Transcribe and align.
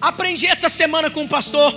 Aprendi 0.00 0.46
essa 0.46 0.68
semana 0.68 1.10
com 1.10 1.24
o 1.24 1.28
pastor. 1.28 1.74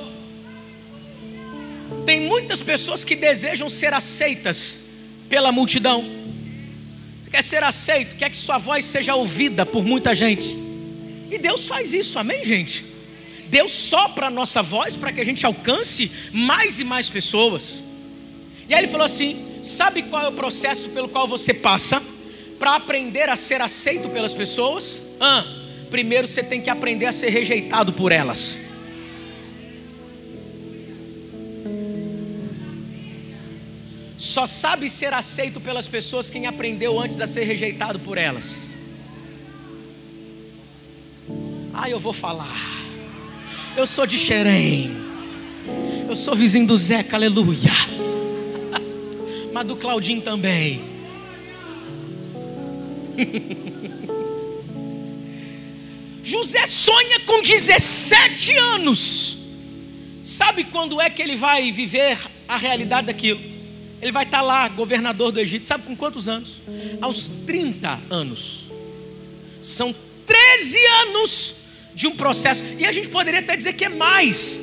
Tem 2.05 2.21
muitas 2.21 2.61
pessoas 2.61 3.03
que 3.03 3.15
desejam 3.15 3.69
ser 3.69 3.93
aceitas 3.93 4.85
pela 5.27 5.51
multidão. 5.51 6.03
Você 7.23 7.29
quer 7.29 7.43
ser 7.43 7.63
aceito, 7.63 8.15
quer 8.15 8.29
que 8.29 8.37
sua 8.37 8.57
voz 8.57 8.85
seja 8.85 9.15
ouvida 9.15 9.65
por 9.65 9.83
muita 9.83 10.15
gente. 10.15 10.57
E 11.29 11.37
Deus 11.37 11.67
faz 11.67 11.93
isso, 11.93 12.17
amém, 12.17 12.45
gente? 12.45 12.85
Deus 13.47 13.71
sopra 13.71 14.27
a 14.27 14.29
nossa 14.29 14.61
voz 14.61 14.95
para 14.95 15.11
que 15.11 15.21
a 15.21 15.25
gente 15.25 15.45
alcance 15.45 16.11
mais 16.31 16.79
e 16.79 16.83
mais 16.83 17.09
pessoas. 17.09 17.83
E 18.67 18.73
aí 18.73 18.79
ele 18.79 18.87
falou 18.87 19.05
assim: 19.05 19.59
sabe 19.61 20.03
qual 20.03 20.23
é 20.23 20.27
o 20.27 20.31
processo 20.31 20.89
pelo 20.89 21.09
qual 21.09 21.27
você 21.27 21.53
passa 21.53 22.01
para 22.57 22.75
aprender 22.75 23.29
a 23.29 23.35
ser 23.35 23.61
aceito 23.61 24.09
pelas 24.09 24.33
pessoas? 24.33 25.01
Ah, 25.19 25.45
primeiro 25.93 26.27
você 26.27 26.41
tem 26.41 26.59
que 26.59 26.71
aprender 26.71 27.05
a 27.05 27.11
ser 27.11 27.29
rejeitado 27.29 27.93
por 27.93 28.11
elas. 28.11 28.57
Só 34.17 34.47
sabe 34.47 34.89
ser 34.89 35.13
aceito 35.13 35.61
pelas 35.61 35.85
pessoas 35.85 36.31
quem 36.31 36.47
aprendeu 36.47 36.99
antes 36.99 37.21
a 37.21 37.27
ser 37.27 37.43
rejeitado 37.43 37.99
por 37.99 38.17
elas. 38.17 38.71
Ah, 41.71 41.87
eu 41.87 41.99
vou 41.99 42.11
falar. 42.11 42.87
Eu 43.77 43.85
sou 43.85 44.07
de 44.07 44.17
Xerém. 44.17 44.91
Eu 46.09 46.15
sou 46.15 46.35
vizinho 46.35 46.65
do 46.65 46.75
Zeca, 46.75 47.17
aleluia. 47.17 47.71
Mas 49.53 49.65
do 49.67 49.75
Claudinho 49.75 50.23
também. 50.23 50.81
José 56.23 56.65
sonha 56.65 57.19
com 57.19 57.41
17 57.41 58.55
anos. 58.55 59.37
Sabe 60.23 60.63
quando 60.63 61.01
é 61.01 61.09
que 61.09 61.21
ele 61.21 61.35
vai 61.35 61.69
viver 61.71 62.17
a 62.47 62.55
realidade 62.55 63.07
daquilo? 63.07 63.41
Ele 64.01 64.11
vai 64.11 64.23
estar 64.23 64.41
lá, 64.41 64.67
governador 64.69 65.33
do 65.33 65.39
Egito. 65.39 65.67
Sabe 65.67 65.83
com 65.83 65.95
quantos 65.95 66.29
anos? 66.29 66.61
Aos 67.01 67.27
30 67.45 67.99
anos. 68.09 68.69
São 69.61 69.93
13 70.25 70.77
anos 71.07 71.55
de 71.93 72.07
um 72.07 72.15
processo. 72.15 72.63
E 72.79 72.85
a 72.85 72.91
gente 72.93 73.09
poderia 73.09 73.41
até 73.41 73.55
dizer 73.57 73.73
que 73.73 73.83
é 73.83 73.89
mais. 73.89 74.61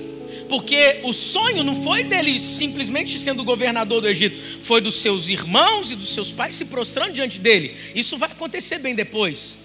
Porque 0.48 1.00
o 1.04 1.12
sonho 1.12 1.62
não 1.62 1.80
foi 1.80 2.02
dele 2.04 2.38
simplesmente 2.38 3.18
sendo 3.18 3.44
governador 3.44 4.00
do 4.00 4.08
Egito, 4.08 4.36
foi 4.62 4.80
dos 4.80 4.96
seus 4.96 5.28
irmãos 5.28 5.92
e 5.92 5.94
dos 5.94 6.12
seus 6.12 6.32
pais 6.32 6.54
se 6.54 6.64
prostrando 6.64 7.12
diante 7.12 7.38
dele. 7.38 7.76
Isso 7.94 8.18
vai 8.18 8.30
acontecer 8.32 8.78
bem 8.78 8.94
depois. 8.94 9.56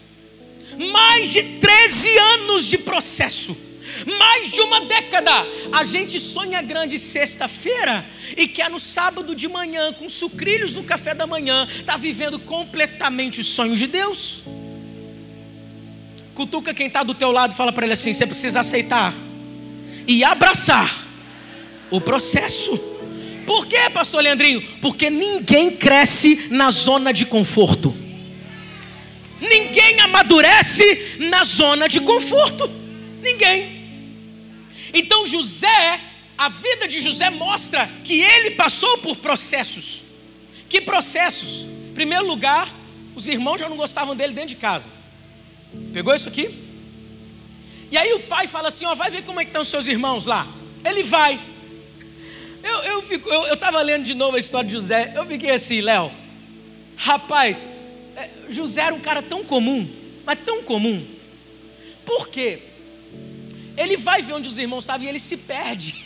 Mais 0.93 1.29
de 1.29 1.43
13 1.59 2.17
anos 2.17 2.65
de 2.65 2.77
processo, 2.77 3.55
mais 4.19 4.51
de 4.51 4.61
uma 4.61 4.81
década. 4.81 5.31
A 5.71 5.85
gente 5.85 6.19
sonha 6.19 6.61
grande 6.61 6.99
sexta-feira 6.99 8.05
e 8.35 8.47
quer 8.47 8.69
no 8.69 8.79
sábado 8.79 9.35
de 9.35 9.47
manhã, 9.47 9.93
com 9.93 10.09
sucrilhos 10.09 10.73
no 10.73 10.83
café 10.83 11.13
da 11.13 11.25
manhã, 11.25 11.67
está 11.79 11.97
vivendo 11.97 12.39
completamente 12.39 13.39
os 13.39 13.47
sonhos 13.47 13.79
de 13.79 13.87
Deus. 13.87 14.43
Cutuca 16.33 16.73
quem 16.73 16.87
está 16.87 17.01
do 17.01 17.13
teu 17.13 17.31
lado 17.31 17.55
fala 17.55 17.71
para 17.71 17.85
ele 17.85 17.93
assim: 17.93 18.13
você 18.13 18.27
precisa 18.27 18.59
aceitar 18.59 19.13
e 20.07 20.23
abraçar 20.23 21.05
o 21.89 22.01
processo. 22.01 22.77
Por 23.45 23.67
quê, 23.67 23.89
pastor 23.93 24.23
Leandrinho? 24.23 24.61
Porque 24.81 25.09
ninguém 25.09 25.71
cresce 25.71 26.47
na 26.49 26.71
zona 26.71 27.13
de 27.13 27.25
conforto. 27.25 28.04
Ninguém 29.39 29.99
amadurece 30.01 31.17
na 31.19 31.43
zona 31.43 31.87
de 31.87 31.99
conforto. 32.01 32.69
Ninguém. 33.21 33.75
Então 34.93 35.27
José, 35.27 35.99
a 36.37 36.49
vida 36.49 36.87
de 36.87 37.01
José 37.01 37.29
mostra 37.29 37.89
que 38.03 38.21
ele 38.21 38.51
passou 38.51 38.97
por 38.99 39.17
processos. 39.17 40.03
Que 40.69 40.81
processos? 40.81 41.65
Em 41.89 41.93
primeiro 41.93 42.25
lugar, 42.25 42.73
os 43.15 43.27
irmãos 43.27 43.59
já 43.59 43.69
não 43.69 43.77
gostavam 43.77 44.15
dele 44.15 44.33
dentro 44.33 44.49
de 44.49 44.55
casa. 44.55 44.89
Pegou 45.93 46.13
isso 46.15 46.27
aqui? 46.27 46.63
E 47.91 47.97
aí 47.97 48.13
o 48.13 48.21
pai 48.21 48.47
fala 48.47 48.69
assim: 48.69 48.85
ó, 48.85 48.95
vai 48.95 49.11
ver 49.11 49.23
como 49.23 49.39
é 49.39 49.43
que 49.45 49.49
estão 49.49 49.65
seus 49.65 49.87
irmãos 49.87 50.25
lá. 50.25 50.47
Ele 50.83 51.03
vai. 51.03 51.39
Eu, 52.63 52.83
eu, 52.83 53.01
fico, 53.03 53.29
eu, 53.29 53.47
eu 53.47 53.57
tava 53.57 53.81
lendo 53.81 54.03
de 54.03 54.13
novo 54.13 54.37
a 54.37 54.39
história 54.39 54.67
de 54.67 54.73
José. 54.73 55.13
Eu 55.15 55.25
fiquei 55.25 55.51
assim, 55.51 55.81
Léo. 55.81 56.11
Rapaz, 56.97 57.57
José 58.49 58.81
era 58.81 58.95
um 58.95 58.99
cara 58.99 59.21
tão 59.21 59.43
comum, 59.43 59.87
mas 60.25 60.39
tão 60.45 60.63
comum. 60.63 61.05
Por 62.05 62.27
quê? 62.29 62.59
Ele 63.77 63.97
vai 63.97 64.21
ver 64.21 64.33
onde 64.33 64.47
os 64.47 64.57
irmãos 64.57 64.83
estavam 64.83 65.05
e 65.05 65.09
ele 65.09 65.19
se 65.19 65.37
perde. 65.37 66.05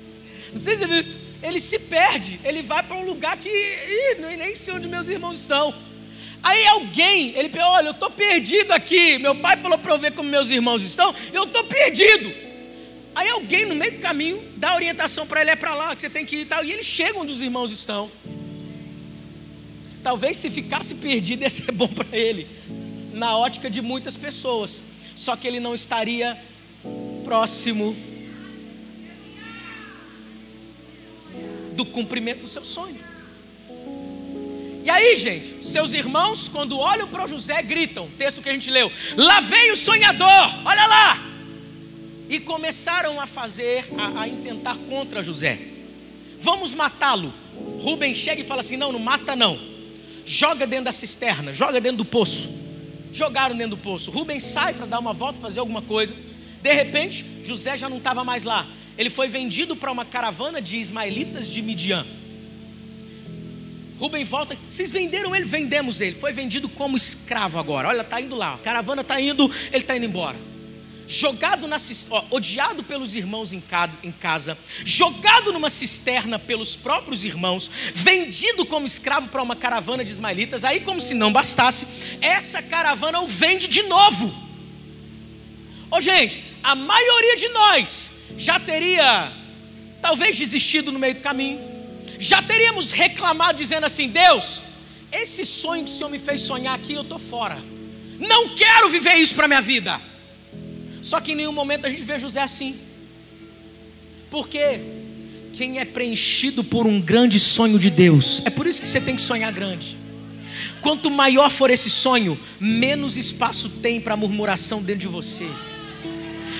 Não 0.52 0.60
sei 0.60 0.76
se 0.76 0.82
você 0.82 0.86
viu 0.86 1.00
isso. 1.00 1.12
Ele 1.42 1.60
se 1.60 1.78
perde. 1.78 2.40
Ele 2.44 2.62
vai 2.62 2.82
para 2.82 2.96
um 2.96 3.04
lugar 3.04 3.36
que 3.36 3.48
ih, 3.48 4.20
nem 4.36 4.54
sei 4.54 4.74
onde 4.74 4.88
meus 4.88 5.08
irmãos 5.08 5.40
estão. 5.40 5.74
Aí 6.42 6.66
alguém, 6.66 7.36
ele 7.36 7.48
falou: 7.48 7.72
Olha, 7.72 7.88
eu 7.88 7.92
estou 7.92 8.10
perdido 8.10 8.72
aqui. 8.72 9.18
Meu 9.18 9.34
pai 9.34 9.56
falou 9.56 9.78
para 9.78 9.92
eu 9.92 9.98
ver 9.98 10.12
como 10.12 10.28
meus 10.28 10.50
irmãos 10.50 10.82
estão. 10.82 11.14
Eu 11.32 11.44
estou 11.44 11.64
perdido. 11.64 12.32
Aí 13.14 13.28
alguém 13.28 13.66
no 13.66 13.74
meio 13.74 13.92
do 13.92 13.98
caminho 13.98 14.42
dá 14.56 14.74
orientação 14.74 15.26
para 15.26 15.42
ele: 15.42 15.50
É 15.50 15.56
para 15.56 15.74
lá 15.74 15.94
que 15.94 16.02
você 16.02 16.10
tem 16.10 16.24
que 16.24 16.36
ir 16.36 16.40
e 16.40 16.44
tal. 16.46 16.64
E 16.64 16.72
ele 16.72 16.82
chega 16.82 17.18
onde 17.18 17.32
os 17.32 17.40
irmãos 17.40 17.70
estão. 17.70 18.10
Talvez 20.02 20.36
se 20.36 20.50
ficasse 20.50 20.94
perdido 20.94 21.42
ia 21.44 21.50
ser 21.50 21.72
bom 21.72 21.88
para 21.88 22.16
ele, 22.16 22.46
na 23.12 23.36
ótica 23.36 23.68
de 23.70 23.82
muitas 23.82 24.16
pessoas. 24.16 24.82
Só 25.14 25.36
que 25.36 25.46
ele 25.46 25.60
não 25.60 25.74
estaria 25.74 26.38
próximo 27.24 27.94
do 31.74 31.84
cumprimento 31.84 32.40
do 32.40 32.48
seu 32.48 32.64
sonho. 32.64 32.98
E 34.82 34.88
aí, 34.88 35.16
gente, 35.18 35.64
seus 35.64 35.92
irmãos, 35.92 36.48
quando 36.48 36.78
olham 36.78 37.06
para 37.06 37.26
José, 37.26 37.62
gritam, 37.62 38.08
texto 38.16 38.40
que 38.40 38.48
a 38.48 38.52
gente 38.52 38.70
leu: 38.70 38.90
Lá 39.16 39.40
vem 39.40 39.72
o 39.72 39.76
sonhador, 39.76 40.26
olha 40.64 40.86
lá! 40.86 41.26
E 42.28 42.40
começaram 42.40 43.20
a 43.20 43.26
fazer, 43.26 43.84
a, 43.98 44.22
a 44.22 44.28
intentar 44.28 44.76
contra 44.88 45.22
José. 45.22 45.58
Vamos 46.38 46.72
matá-lo. 46.72 47.34
Rubem 47.80 48.14
chega 48.14 48.40
e 48.40 48.44
fala 48.44 48.62
assim: 48.62 48.76
Não, 48.76 48.90
não 48.90 48.98
mata 48.98 49.36
não. 49.36 49.60
Joga 50.24 50.66
dentro 50.66 50.86
da 50.86 50.92
cisterna, 50.92 51.52
joga 51.52 51.80
dentro 51.80 51.98
do 51.98 52.04
poço. 52.04 52.50
Jogaram 53.12 53.56
dentro 53.56 53.76
do 53.76 53.82
poço. 53.82 54.10
Rubem 54.10 54.38
sai 54.38 54.74
para 54.74 54.86
dar 54.86 54.98
uma 54.98 55.12
volta, 55.12 55.38
fazer 55.38 55.60
alguma 55.60 55.82
coisa. 55.82 56.14
De 56.62 56.72
repente, 56.72 57.24
José 57.42 57.76
já 57.76 57.88
não 57.88 57.98
estava 57.98 58.24
mais 58.24 58.44
lá. 58.44 58.66
Ele 58.96 59.10
foi 59.10 59.28
vendido 59.28 59.74
para 59.74 59.90
uma 59.90 60.04
caravana 60.04 60.60
de 60.60 60.78
ismaelitas 60.78 61.48
de 61.48 61.62
Midian. 61.62 62.06
Rubem 63.98 64.24
volta, 64.24 64.56
vocês 64.68 64.90
venderam 64.90 65.34
ele? 65.34 65.44
Vendemos 65.44 66.00
ele. 66.00 66.16
Foi 66.16 66.32
vendido 66.32 66.68
como 66.68 66.96
escravo 66.96 67.58
agora. 67.58 67.88
Olha, 67.88 68.00
está 68.00 68.20
indo 68.20 68.36
lá. 68.36 68.54
A 68.54 68.58
caravana 68.58 69.02
está 69.02 69.20
indo, 69.20 69.50
ele 69.72 69.82
está 69.82 69.96
indo 69.96 70.06
embora. 70.06 70.36
Jogado 71.12 71.66
na 71.66 71.76
ó, 72.10 72.24
odiado 72.30 72.84
pelos 72.84 73.16
irmãos 73.16 73.52
em 73.52 73.60
casa, 73.60 74.56
jogado 74.84 75.52
numa 75.52 75.68
cisterna 75.68 76.38
pelos 76.38 76.76
próprios 76.76 77.24
irmãos, 77.24 77.70
vendido 77.92 78.64
como 78.64 78.86
escravo 78.86 79.28
para 79.28 79.42
uma 79.42 79.56
caravana 79.56 80.04
de 80.04 80.12
ismaelitas. 80.12 80.62
Aí, 80.64 80.80
como 80.80 81.00
se 81.00 81.12
não 81.12 81.32
bastasse, 81.32 81.86
essa 82.20 82.62
caravana 82.62 83.20
o 83.20 83.26
vende 83.26 83.66
de 83.66 83.82
novo. 83.82 84.32
Ô, 85.90 86.00
gente, 86.00 86.44
a 86.62 86.76
maioria 86.76 87.36
de 87.36 87.48
nós 87.48 88.10
já 88.38 88.60
teria 88.60 89.32
talvez 90.00 90.38
desistido 90.38 90.92
no 90.92 90.98
meio 90.98 91.16
do 91.16 91.20
caminho 91.20 91.70
já 92.20 92.42
teríamos 92.42 92.90
reclamado 92.90 93.56
dizendo 93.56 93.86
assim: 93.86 94.06
Deus, 94.08 94.60
esse 95.10 95.44
sonho 95.46 95.84
que 95.84 95.90
o 95.90 95.94
Senhor 95.94 96.10
me 96.10 96.18
fez 96.18 96.42
sonhar 96.42 96.74
aqui, 96.74 96.92
eu 96.92 97.00
estou 97.00 97.18
fora. 97.18 97.58
Não 98.18 98.50
quero 98.50 98.90
viver 98.90 99.14
isso 99.14 99.34
para 99.34 99.48
minha 99.48 99.62
vida. 99.62 99.98
Só 101.02 101.20
que 101.20 101.32
em 101.32 101.34
nenhum 101.34 101.52
momento 101.52 101.86
a 101.86 101.90
gente 101.90 102.02
vê 102.02 102.18
José 102.18 102.40
assim. 102.40 102.76
Porque 104.30 104.80
quem 105.52 105.78
é 105.78 105.84
preenchido 105.84 106.62
por 106.62 106.86
um 106.86 107.00
grande 107.00 107.40
sonho 107.40 107.78
de 107.78 107.90
Deus, 107.90 108.40
é 108.44 108.50
por 108.50 108.66
isso 108.66 108.80
que 108.80 108.88
você 108.88 109.00
tem 109.00 109.16
que 109.16 109.22
sonhar 109.22 109.52
grande. 109.52 109.98
Quanto 110.80 111.10
maior 111.10 111.50
for 111.50 111.70
esse 111.70 111.90
sonho, 111.90 112.38
menos 112.58 113.16
espaço 113.16 113.68
tem 113.68 114.00
para 114.00 114.16
murmuração 114.16 114.82
dentro 114.82 115.02
de 115.02 115.08
você. 115.08 115.46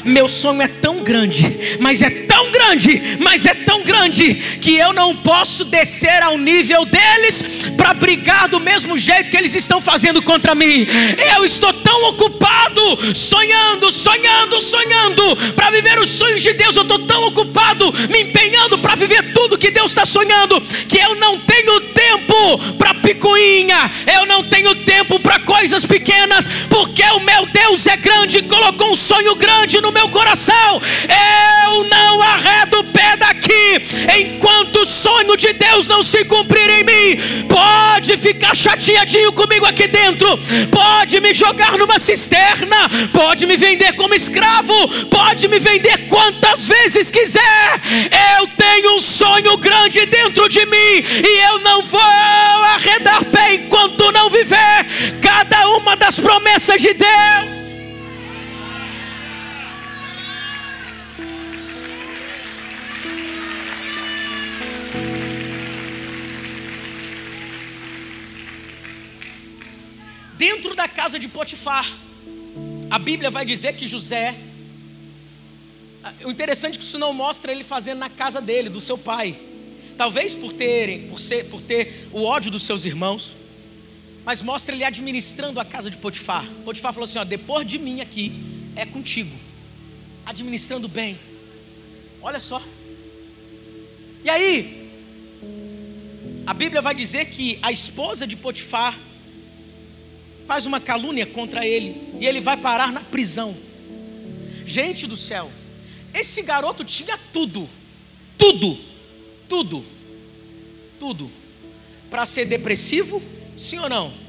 Meu 0.05 0.29
sonho 0.29 0.63
é 0.63 0.69
tão 0.69 1.03
grande, 1.03 1.79
mas 1.79 2.03
é 2.03 2.11
tão 2.11 2.51
grande, 2.51 3.19
mas 3.21 3.47
é 3.47 3.55
tão 3.55 3.83
grande 3.83 4.35
que 4.61 4.77
eu 4.77 4.93
não 4.93 5.15
posso 5.17 5.65
descer 5.65 6.23
ao 6.23 6.39
nível 6.39 6.85
deles 6.85 7.43
para 7.77 7.95
brigar 7.95 8.49
do 8.49 8.61
mesmo 8.61 8.97
jeito 8.97 9.31
que 9.31 9.37
eles 9.37 9.55
estão 9.55 9.81
fazendo 9.81 10.23
contra 10.23 10.55
mim. 10.55 10.87
Eu 11.37 11.45
estou 11.45 11.73
tão 11.73 12.05
ocupado 12.11 13.15
sonhando, 13.15 13.91
sonhando, 13.93 14.61
sonhando 14.61 15.37
para 15.55 15.71
viver 15.71 15.99
os 15.99 16.09
sonhos 16.09 16.43
de 16.43 16.53
Deus. 16.53 16.77
Eu 16.77 16.83
estou 16.83 16.99
tão 17.01 17.27
ocupado 17.27 17.93
me 18.11 18.23
empenhando 18.23 18.79
para 18.79 18.95
viver 18.95 19.33
tudo 19.33 19.59
que 19.59 19.71
Deus 19.71 19.91
está 19.91 20.07
sonhando 20.07 20.61
que 20.89 20.99
eu 20.99 21.15
não 21.17 21.39
tenho 21.41 21.81
tempo 21.81 22.75
para 22.79 22.95
picuinha, 22.95 23.91
eu 24.15 24.27
não 24.27 24.43
tenho 24.45 24.75
tempo 24.81 25.19
para 25.21 25.39
coisas 25.41 25.85
pequenas, 25.85 26.47
porque 26.69 27.03
o 27.03 27.21
meu 27.21 27.47
Deus 27.47 27.87
é 27.87 27.97
grande 27.97 28.39
e 28.39 28.43
colocou 28.43 28.91
um 28.91 28.97
sonho 28.97 29.35
grande 29.35 29.81
no 29.81 29.93
meu 29.93 30.09
coração. 30.09 30.81
Eu 31.65 31.85
não 31.85 32.23
arredo 32.23 32.81
o 32.81 32.85
pé 32.85 33.17
daqui 33.17 33.81
enquanto 34.19 34.77
o 34.77 34.87
sonho 34.87 35.37
de 35.37 35.53
Deus 35.53 35.89
não 35.89 36.03
se 36.03 36.25
cumprir 36.25 36.69
em 36.71 36.85
mim. 36.85 37.47
Pode 37.49 38.17
ficar 38.17 38.55
chateadinho 38.55 39.33
comigo 39.33 39.67
aqui 39.67 39.87
dentro, 39.87 40.39
pode 40.71 41.21
me 41.21 41.33
jogar 41.33 41.77
numa 41.79 41.99
cisterna, 41.99 42.77
pode 43.13 43.47
me 43.47 43.57
vender 43.57 43.93
como 43.95 44.15
escravo, 44.15 45.07
pode 45.07 45.49
me 45.49 45.59
vender 45.59 46.09
quantas 46.09 46.67
vezes 46.67 47.11
quiser. 47.11 47.81
Eu 48.39 48.47
tenho 48.49 48.97
um 48.97 49.01
sonho 49.01 49.57
grande 49.57 50.05
dentro 50.07 50.49
de 50.49 50.65
mim 50.67 51.05
e 51.27 51.43
eu 51.49 51.59
não 51.61 51.83
vou 51.85 52.01
arredar 52.01 53.25
pé 53.27 53.55
enquanto 53.55 54.13
não 54.13 54.31
viver 54.31 54.70
cada 55.23 55.69
uma 55.71 55.97
das 55.97 56.19
promessas 56.19 56.81
de 56.81 56.95
Deus. 56.95 57.61
Dentro 70.41 70.75
da 70.75 70.89
casa 70.89 71.19
de 71.19 71.29
Potifar, 71.29 71.87
a 72.91 72.99
Bíblia 72.99 73.31
vai 73.31 73.45
dizer 73.45 73.75
que 73.75 73.87
José. 73.87 74.35
O 76.25 76.31
interessante 76.31 76.77
é 76.77 76.79
que 76.79 76.85
isso 76.85 76.99
não 76.99 77.13
mostra 77.13 77.53
ele 77.53 77.63
fazendo 77.63 77.99
na 77.99 78.09
casa 78.09 78.41
dele, 78.41 78.71
do 78.71 78.81
seu 78.81 78.97
pai. 78.97 79.39
Talvez 79.99 80.35
por 80.35 80.53
terem, 80.53 81.09
por 81.09 81.21
ser, 81.21 81.45
por 81.51 81.61
ter 81.61 82.09
o 82.11 82.25
ódio 82.25 82.51
dos 82.51 82.63
seus 82.63 82.87
irmãos, 82.87 83.37
mas 84.31 84.43
mostra 84.43 84.77
ele 84.77 84.85
administrando 84.85 85.59
a 85.59 85.65
casa 85.65 85.91
de 85.91 85.97
Potifar. 85.97 86.49
Potifar 86.65 86.93
falou 86.93 87.05
assim: 87.05 87.19
ó, 87.19 87.25
depois 87.25 87.67
de 87.67 87.81
mim 87.81 88.01
aqui 88.01 88.71
é 88.77 88.87
contigo, 88.87 89.37
administrando 90.25 90.87
bem. 90.87 91.19
Olha 92.23 92.39
só. 92.39 92.63
E 94.23 94.31
aí, 94.31 94.89
a 96.47 96.55
Bíblia 96.55 96.81
vai 96.81 96.95
dizer 96.95 97.25
que 97.25 97.59
a 97.61 97.73
esposa 97.73 98.25
de 98.25 98.37
Potifar 98.37 98.97
faz 100.47 100.65
uma 100.65 100.79
calúnia 100.79 101.27
contra 101.27 101.67
ele 101.67 102.01
e 102.21 102.25
ele 102.25 102.39
vai 102.39 102.57
parar 102.57 102.93
na 102.93 103.01
prisão. 103.01 103.57
Gente 104.65 105.09
do 105.09 105.17
céu, 105.17 105.51
esse 106.15 106.41
garoto 106.43 106.85
tinha 106.85 107.19
tudo, 107.33 107.69
tudo, 108.39 108.79
tudo, 109.49 109.85
tudo, 111.01 111.29
para 112.09 112.25
ser 112.27 112.45
depressivo, 112.45 113.21
sim 113.57 113.81
ou 113.81 113.89
não? 113.89 114.20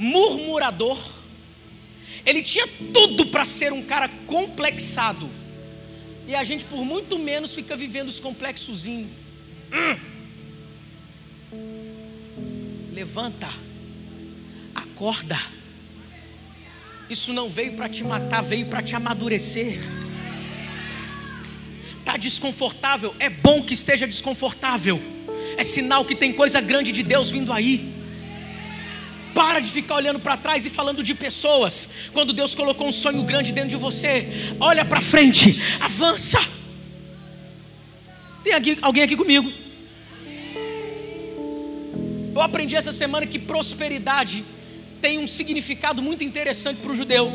Murmurador, 0.00 0.98
ele 2.24 2.42
tinha 2.42 2.66
tudo 2.90 3.26
para 3.26 3.44
ser 3.44 3.70
um 3.70 3.82
cara 3.82 4.08
complexado, 4.24 5.28
e 6.26 6.34
a 6.34 6.42
gente 6.42 6.64
por 6.64 6.86
muito 6.86 7.18
menos 7.18 7.54
fica 7.54 7.76
vivendo 7.76 8.08
os 8.08 8.18
complexozinhos. 8.18 9.10
Hum. 9.70 9.98
Levanta 12.94 13.52
acorda. 14.74 15.38
Isso 17.10 17.34
não 17.34 17.50
veio 17.50 17.74
para 17.74 17.88
te 17.88 18.02
matar, 18.02 18.42
veio 18.42 18.66
para 18.66 18.82
te 18.82 18.96
amadurecer. 18.96 19.80
Está 21.98 22.16
desconfortável, 22.16 23.14
é 23.18 23.28
bom 23.28 23.62
que 23.62 23.74
esteja 23.74 24.06
desconfortável. 24.06 24.98
É 25.58 25.62
sinal 25.62 26.06
que 26.06 26.14
tem 26.14 26.32
coisa 26.32 26.58
grande 26.60 26.90
de 26.90 27.02
Deus 27.02 27.30
vindo 27.30 27.52
aí. 27.52 27.89
Para 29.34 29.60
de 29.60 29.70
ficar 29.70 29.96
olhando 29.96 30.18
para 30.18 30.36
trás 30.36 30.66
e 30.66 30.70
falando 30.70 31.02
de 31.02 31.14
pessoas. 31.14 31.88
Quando 32.12 32.32
Deus 32.32 32.54
colocou 32.54 32.88
um 32.88 32.92
sonho 32.92 33.22
grande 33.22 33.52
dentro 33.52 33.70
de 33.70 33.76
você, 33.76 34.54
olha 34.58 34.84
para 34.84 35.00
frente, 35.00 35.60
avança. 35.80 36.38
Tem 38.42 38.54
aqui, 38.54 38.78
alguém 38.80 39.02
aqui 39.02 39.16
comigo? 39.16 39.52
Eu 42.34 42.40
aprendi 42.40 42.74
essa 42.76 42.92
semana 42.92 43.26
que 43.26 43.38
prosperidade 43.38 44.44
tem 45.00 45.18
um 45.18 45.26
significado 45.26 46.00
muito 46.00 46.24
interessante 46.24 46.80
para 46.80 46.90
o 46.90 46.94
judeu. 46.94 47.30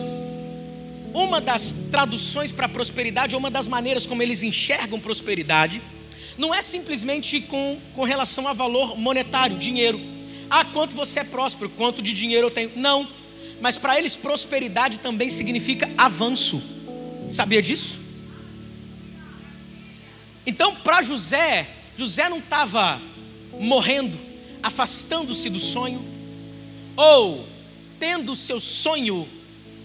Uma 1.13 1.39
das 1.39 1.73
traduções 1.91 2.51
para 2.51 2.67
prosperidade, 2.67 3.35
ou 3.35 3.39
uma 3.39 3.49
das 3.51 3.67
maneiras 3.67 4.05
como 4.05 4.21
eles 4.21 4.43
enxergam 4.43 4.99
prosperidade, 4.99 5.81
não 6.37 6.53
é 6.53 6.61
simplesmente 6.61 7.39
com, 7.41 7.79
com 7.93 8.03
relação 8.03 8.47
a 8.47 8.53
valor 8.53 8.97
monetário, 8.97 9.57
dinheiro. 9.57 10.14
Ah, 10.57 10.63
quanto 10.63 10.95
você 10.95 11.19
é 11.19 11.23
próspero, 11.25 11.69
quanto 11.69 12.01
de 12.01 12.13
dinheiro 12.13 12.47
eu 12.47 12.49
tenho. 12.49 12.71
Não. 12.77 13.05
Mas 13.59 13.77
para 13.77 13.99
eles, 13.99 14.15
prosperidade 14.15 15.01
também 15.01 15.29
significa 15.29 15.91
avanço. 15.97 16.63
Sabia 17.29 17.61
disso? 17.61 17.99
Então, 20.47 20.73
para 20.77 21.01
José, 21.01 21.67
José 21.97 22.29
não 22.29 22.37
estava 22.37 23.01
morrendo, 23.59 24.17
afastando-se 24.63 25.49
do 25.49 25.59
sonho, 25.59 26.01
ou 26.95 27.45
tendo 27.99 28.33
seu 28.33 28.61
sonho 28.61 29.27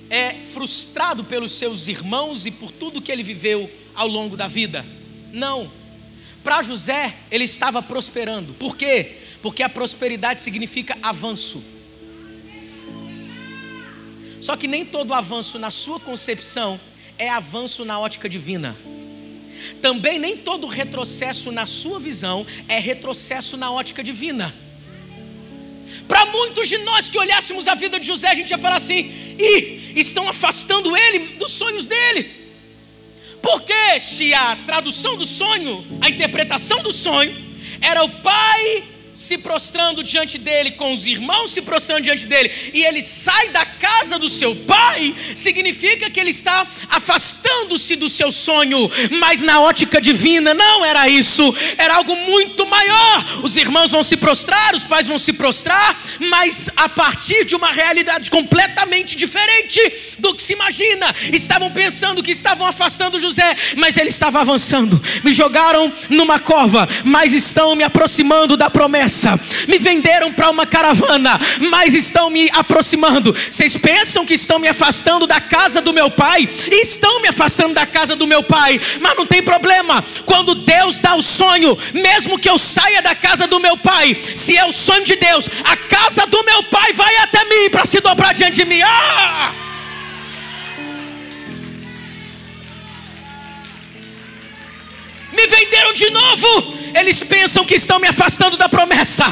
é 0.08 0.34
frustrado 0.34 1.24
pelos 1.24 1.50
seus 1.50 1.88
irmãos 1.88 2.46
e 2.46 2.52
por 2.52 2.70
tudo 2.70 3.02
que 3.02 3.10
ele 3.10 3.24
viveu 3.24 3.68
ao 3.92 4.06
longo 4.06 4.36
da 4.36 4.46
vida. 4.46 4.86
Não. 5.32 5.68
Para 6.44 6.62
José, 6.62 7.16
ele 7.28 7.42
estava 7.42 7.82
prosperando. 7.82 8.54
Por 8.54 8.76
quê? 8.76 9.16
Porque 9.42 9.62
a 9.62 9.68
prosperidade 9.68 10.42
significa 10.42 10.96
avanço. 11.02 11.62
Só 14.40 14.56
que 14.56 14.66
nem 14.66 14.84
todo 14.84 15.12
avanço 15.12 15.58
na 15.58 15.70
sua 15.70 16.00
concepção 16.00 16.80
é 17.18 17.28
avanço 17.28 17.84
na 17.84 17.98
ótica 17.98 18.28
divina. 18.28 18.76
Também 19.82 20.18
nem 20.18 20.36
todo 20.36 20.66
retrocesso 20.66 21.52
na 21.52 21.66
sua 21.66 22.00
visão 22.00 22.46
é 22.66 22.78
retrocesso 22.78 23.56
na 23.56 23.70
ótica 23.70 24.02
divina. 24.02 24.54
Para 26.08 26.24
muitos 26.26 26.68
de 26.68 26.78
nós 26.78 27.08
que 27.08 27.18
olhássemos 27.18 27.68
a 27.68 27.74
vida 27.74 28.00
de 28.00 28.06
José, 28.06 28.28
a 28.28 28.34
gente 28.34 28.50
ia 28.50 28.58
falar 28.58 28.76
assim: 28.76 29.12
e 29.38 29.92
estão 29.94 30.28
afastando 30.28 30.96
ele 30.96 31.34
dos 31.34 31.52
sonhos 31.52 31.86
dele. 31.86 32.40
Porque 33.42 34.00
se 34.00 34.32
a 34.34 34.56
tradução 34.66 35.16
do 35.16 35.26
sonho, 35.26 35.84
a 36.00 36.08
interpretação 36.08 36.82
do 36.82 36.92
sonho, 36.92 37.34
era 37.80 38.02
o 38.04 38.08
pai 38.08 38.84
se 39.14 39.36
prostrando 39.36 40.02
diante 40.02 40.38
dele, 40.38 40.72
com 40.72 40.92
os 40.92 41.06
irmãos 41.06 41.50
se 41.50 41.62
prostrando 41.62 42.04
diante 42.04 42.26
dele, 42.26 42.50
e 42.72 42.84
ele 42.84 43.02
sai 43.02 43.48
da 43.48 43.66
casa 43.66 44.18
do 44.18 44.28
seu 44.28 44.54
pai, 44.54 45.14
significa 45.34 46.08
que 46.08 46.18
ele 46.18 46.30
está 46.30 46.66
afastando-se 46.88 47.96
do 47.96 48.08
seu 48.08 48.30
sonho, 48.30 48.90
mas 49.18 49.42
na 49.42 49.60
ótica 49.60 50.00
divina 50.00 50.54
não 50.54 50.84
era 50.84 51.08
isso, 51.08 51.54
era 51.76 51.96
algo 51.96 52.14
muito 52.14 52.66
maior. 52.66 53.40
Os 53.42 53.56
irmãos 53.56 53.90
vão 53.90 54.02
se 54.02 54.16
prostrar, 54.16 54.74
os 54.74 54.84
pais 54.84 55.06
vão 55.06 55.18
se 55.18 55.32
prostrar, 55.32 56.00
mas 56.18 56.70
a 56.76 56.88
partir 56.88 57.44
de 57.44 57.56
uma 57.56 57.72
realidade 57.72 58.30
completamente 58.30 59.16
diferente 59.16 59.80
do 60.18 60.34
que 60.34 60.42
se 60.42 60.52
imagina. 60.52 61.14
Estavam 61.32 61.70
pensando 61.70 62.22
que 62.22 62.30
estavam 62.30 62.66
afastando 62.66 63.18
José, 63.18 63.56
mas 63.76 63.96
ele 63.96 64.08
estava 64.08 64.40
avançando. 64.40 65.00
Me 65.24 65.32
jogaram 65.32 65.92
numa 66.08 66.38
cova, 66.38 66.88
mas 67.04 67.32
estão 67.32 67.74
me 67.74 67.84
aproximando 67.84 68.56
da 68.56 68.70
promessa 68.70 69.09
me 69.68 69.78
venderam 69.78 70.32
para 70.32 70.50
uma 70.50 70.66
caravana, 70.66 71.40
mas 71.70 71.94
estão 71.94 72.30
me 72.30 72.48
aproximando. 72.52 73.34
Vocês 73.50 73.76
pensam 73.76 74.24
que 74.24 74.34
estão 74.34 74.58
me 74.58 74.68
afastando 74.68 75.26
da 75.26 75.40
casa 75.40 75.80
do 75.80 75.92
meu 75.92 76.10
pai? 76.10 76.48
Estão 76.70 77.20
me 77.20 77.28
afastando 77.28 77.74
da 77.74 77.86
casa 77.86 78.14
do 78.16 78.26
meu 78.26 78.42
pai, 78.42 78.80
mas 79.00 79.16
não 79.16 79.26
tem 79.26 79.42
problema. 79.42 80.04
Quando 80.24 80.54
Deus 80.54 80.98
dá 80.98 81.14
o 81.14 81.22
sonho, 81.22 81.76
mesmo 81.92 82.38
que 82.38 82.48
eu 82.48 82.58
saia 82.58 83.02
da 83.02 83.14
casa 83.14 83.46
do 83.46 83.60
meu 83.60 83.76
pai, 83.76 84.16
se 84.34 84.56
é 84.56 84.64
o 84.64 84.72
sonho 84.72 85.04
de 85.04 85.16
Deus, 85.16 85.48
a 85.64 85.76
casa 85.76 86.26
do 86.26 86.44
meu 86.44 86.62
pai 86.64 86.92
vai 86.92 87.16
até 87.18 87.44
mim 87.44 87.70
para 87.70 87.84
se 87.84 88.00
dobrar 88.00 88.32
diante 88.34 88.56
de 88.56 88.64
mim. 88.64 88.80
Ah! 88.82 89.69
Me 95.32 95.46
venderam 95.46 95.92
de 95.92 96.10
novo. 96.10 96.80
Eles 96.94 97.22
pensam 97.22 97.64
que 97.64 97.74
estão 97.74 97.98
me 97.98 98.08
afastando 98.08 98.56
da 98.56 98.68
promessa, 98.68 99.24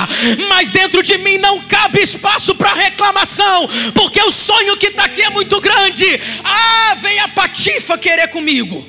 mas 0.49 0.71
dentro 0.71 1.03
de 1.03 1.19
mim 1.19 1.39
não 1.39 1.61
cabe 1.63 2.01
espaço 2.01 2.55
para 2.55 2.73
reclamação, 2.73 3.69
porque 3.95 4.23
o 4.23 4.31
sonho 4.31 4.77
que 4.77 4.87
está 4.87 5.05
aqui 5.05 5.23
é 5.23 5.31
muito 5.31 5.61
grande. 5.61 6.07
Ah, 6.45 6.95
vem 7.01 7.19
a 7.19 7.29
patifa 7.29 7.99
querer 7.99 8.29
comigo. 8.29 8.87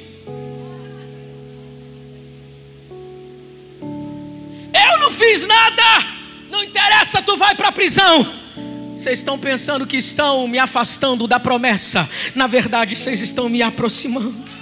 Eu 4.74 5.00
não 5.00 5.12
fiz 5.12 5.46
nada, 5.48 5.84
não 6.50 6.64
interessa, 6.64 7.22
tu 7.22 7.36
vai 7.38 7.56
para 7.56 7.70
a 7.70 7.72
prisão. 7.72 8.38
Vocês 8.96 9.20
estão 9.20 9.40
pensando 9.40 9.88
que 9.88 9.98
estão 9.98 10.48
me 10.48 10.60
afastando 10.60 11.26
da 11.26 11.40
promessa, 11.40 12.08
na 12.36 12.48
verdade, 12.48 12.96
vocês 12.96 13.22
estão 13.22 13.48
me 13.48 13.62
aproximando. 13.62 14.59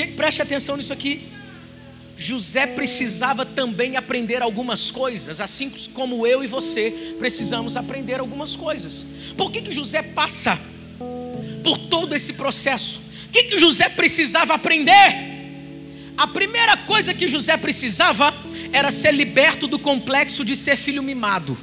Gente, 0.00 0.14
preste 0.14 0.40
atenção 0.40 0.78
nisso 0.78 0.94
aqui. 0.94 1.28
José 2.16 2.66
precisava 2.66 3.44
também 3.44 3.98
aprender 3.98 4.40
algumas 4.40 4.90
coisas, 4.90 5.42
assim 5.42 5.70
como 5.92 6.26
eu 6.26 6.42
e 6.42 6.46
você 6.46 7.14
precisamos 7.18 7.76
aprender 7.76 8.18
algumas 8.18 8.56
coisas. 8.56 9.04
Por 9.36 9.52
que, 9.52 9.60
que 9.60 9.70
José 9.70 10.00
passa 10.00 10.58
por 11.62 11.76
todo 11.76 12.14
esse 12.14 12.32
processo? 12.32 13.02
O 13.26 13.28
que, 13.30 13.42
que 13.42 13.58
José 13.58 13.90
precisava 13.90 14.54
aprender? 14.54 15.28
A 16.16 16.26
primeira 16.26 16.78
coisa 16.78 17.12
que 17.12 17.28
José 17.28 17.58
precisava 17.58 18.32
era 18.72 18.90
ser 18.90 19.12
liberto 19.12 19.66
do 19.66 19.78
complexo 19.78 20.46
de 20.46 20.56
ser 20.56 20.78
filho 20.78 21.02
mimado. 21.02 21.58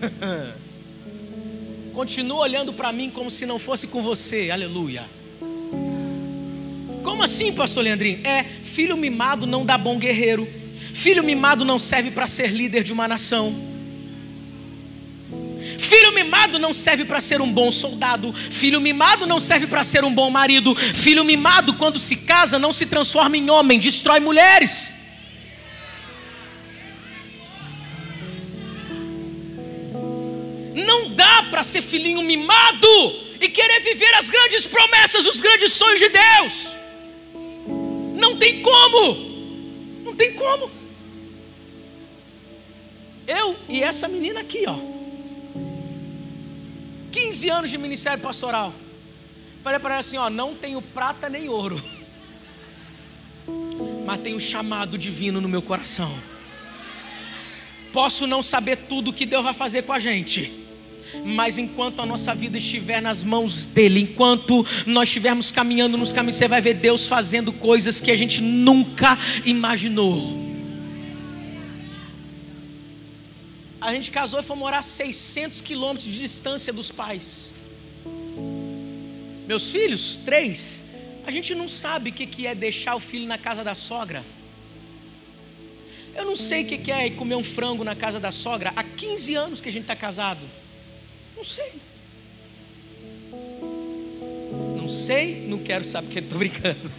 Continua 1.92 2.40
olhando 2.40 2.72
para 2.72 2.90
mim 2.90 3.10
como 3.10 3.30
se 3.30 3.44
não 3.44 3.58
fosse 3.58 3.86
com 3.86 4.02
você, 4.02 4.50
aleluia. 4.50 5.15
Como 7.06 7.22
assim, 7.22 7.52
pastor 7.52 7.84
Leandrinho? 7.84 8.20
É, 8.26 8.42
filho 8.42 8.96
mimado 8.96 9.46
não 9.46 9.64
dá 9.64 9.78
bom 9.78 9.96
guerreiro. 9.96 10.44
Filho 10.92 11.22
mimado 11.22 11.64
não 11.64 11.78
serve 11.78 12.10
para 12.10 12.26
ser 12.26 12.48
líder 12.48 12.82
de 12.82 12.92
uma 12.92 13.06
nação. 13.06 13.54
Filho 15.78 16.12
mimado 16.12 16.58
não 16.58 16.74
serve 16.74 17.04
para 17.04 17.20
ser 17.20 17.40
um 17.40 17.52
bom 17.52 17.70
soldado. 17.70 18.34
Filho 18.50 18.80
mimado 18.80 19.24
não 19.24 19.38
serve 19.38 19.68
para 19.68 19.84
ser 19.84 20.02
um 20.02 20.12
bom 20.12 20.28
marido. 20.30 20.74
Filho 20.74 21.24
mimado, 21.24 21.74
quando 21.74 22.00
se 22.00 22.16
casa, 22.16 22.58
não 22.58 22.72
se 22.72 22.86
transforma 22.86 23.36
em 23.36 23.48
homem, 23.50 23.78
destrói 23.78 24.18
mulheres. 24.18 24.90
Não 30.74 31.10
dá 31.10 31.44
para 31.52 31.62
ser 31.62 31.82
filhinho 31.82 32.22
mimado 32.22 32.88
e 33.40 33.48
querer 33.48 33.78
viver 33.78 34.12
as 34.14 34.28
grandes 34.28 34.66
promessas, 34.66 35.24
os 35.24 35.40
grandes 35.40 35.72
sonhos 35.72 36.00
de 36.00 36.08
Deus. 36.08 36.76
Tem 38.46 38.62
como. 38.62 39.16
Não 40.04 40.14
tem 40.14 40.32
como. 40.34 40.70
Eu 43.26 43.56
e 43.68 43.82
essa 43.82 44.06
menina 44.06 44.38
aqui, 44.38 44.62
ó. 44.68 44.78
15 47.10 47.48
anos 47.48 47.70
de 47.70 47.76
ministério 47.76 48.22
pastoral. 48.22 48.72
Falei 49.64 49.80
para 49.80 49.94
ela 49.94 50.00
assim: 50.00 50.16
ó, 50.16 50.30
não 50.30 50.54
tenho 50.54 50.80
prata 50.80 51.28
nem 51.28 51.48
ouro, 51.48 51.82
mas 54.06 54.20
tenho 54.20 54.38
chamado 54.38 54.96
divino 54.96 55.40
no 55.40 55.48
meu 55.48 55.60
coração. 55.60 56.16
Posso 57.92 58.28
não 58.28 58.44
saber 58.44 58.76
tudo 58.76 59.12
que 59.12 59.26
Deus 59.26 59.42
vai 59.42 59.54
fazer 59.54 59.82
com 59.82 59.92
a 59.92 59.98
gente, 59.98 60.65
mas 61.24 61.58
enquanto 61.58 62.00
a 62.00 62.06
nossa 62.06 62.34
vida 62.34 62.56
estiver 62.56 63.00
nas 63.00 63.22
mãos 63.22 63.66
dEle, 63.66 64.00
enquanto 64.00 64.64
nós 64.86 65.08
estivermos 65.08 65.50
caminhando 65.50 65.96
nos 65.96 66.12
caminhos, 66.12 66.36
você 66.36 66.48
vai 66.48 66.60
ver 66.60 66.74
Deus 66.74 67.08
fazendo 67.08 67.52
coisas 67.52 68.00
que 68.00 68.10
a 68.10 68.16
gente 68.16 68.40
nunca 68.40 69.18
imaginou. 69.44 70.44
A 73.80 73.92
gente 73.92 74.10
casou 74.10 74.40
e 74.40 74.42
foi 74.42 74.56
morar 74.56 74.82
600 74.82 75.60
quilômetros 75.60 76.12
de 76.12 76.18
distância 76.18 76.72
dos 76.72 76.90
pais. 76.90 77.52
Meus 79.46 79.70
filhos, 79.70 80.16
três, 80.24 80.82
a 81.24 81.30
gente 81.30 81.54
não 81.54 81.68
sabe 81.68 82.10
o 82.10 82.12
que 82.12 82.46
é 82.46 82.54
deixar 82.54 82.96
o 82.96 83.00
filho 83.00 83.26
na 83.26 83.38
casa 83.38 83.62
da 83.62 83.74
sogra. 83.74 84.24
Eu 86.16 86.24
não 86.24 86.34
sei 86.34 86.62
o 86.62 86.66
que 86.66 86.90
é 86.90 87.10
comer 87.10 87.34
um 87.36 87.44
frango 87.44 87.84
na 87.84 87.94
casa 87.94 88.18
da 88.18 88.32
sogra. 88.32 88.72
Há 88.74 88.82
15 88.82 89.34
anos 89.34 89.60
que 89.60 89.68
a 89.68 89.72
gente 89.72 89.82
está 89.82 89.94
casado. 89.94 90.40
Não 91.36 91.44
sei. 91.44 91.72
Não 94.76 94.88
sei, 94.88 95.46
não 95.48 95.58
quero 95.58 95.84
saber 95.84 96.06
porque 96.06 96.18
estou 96.20 96.38
brincando. 96.38 96.92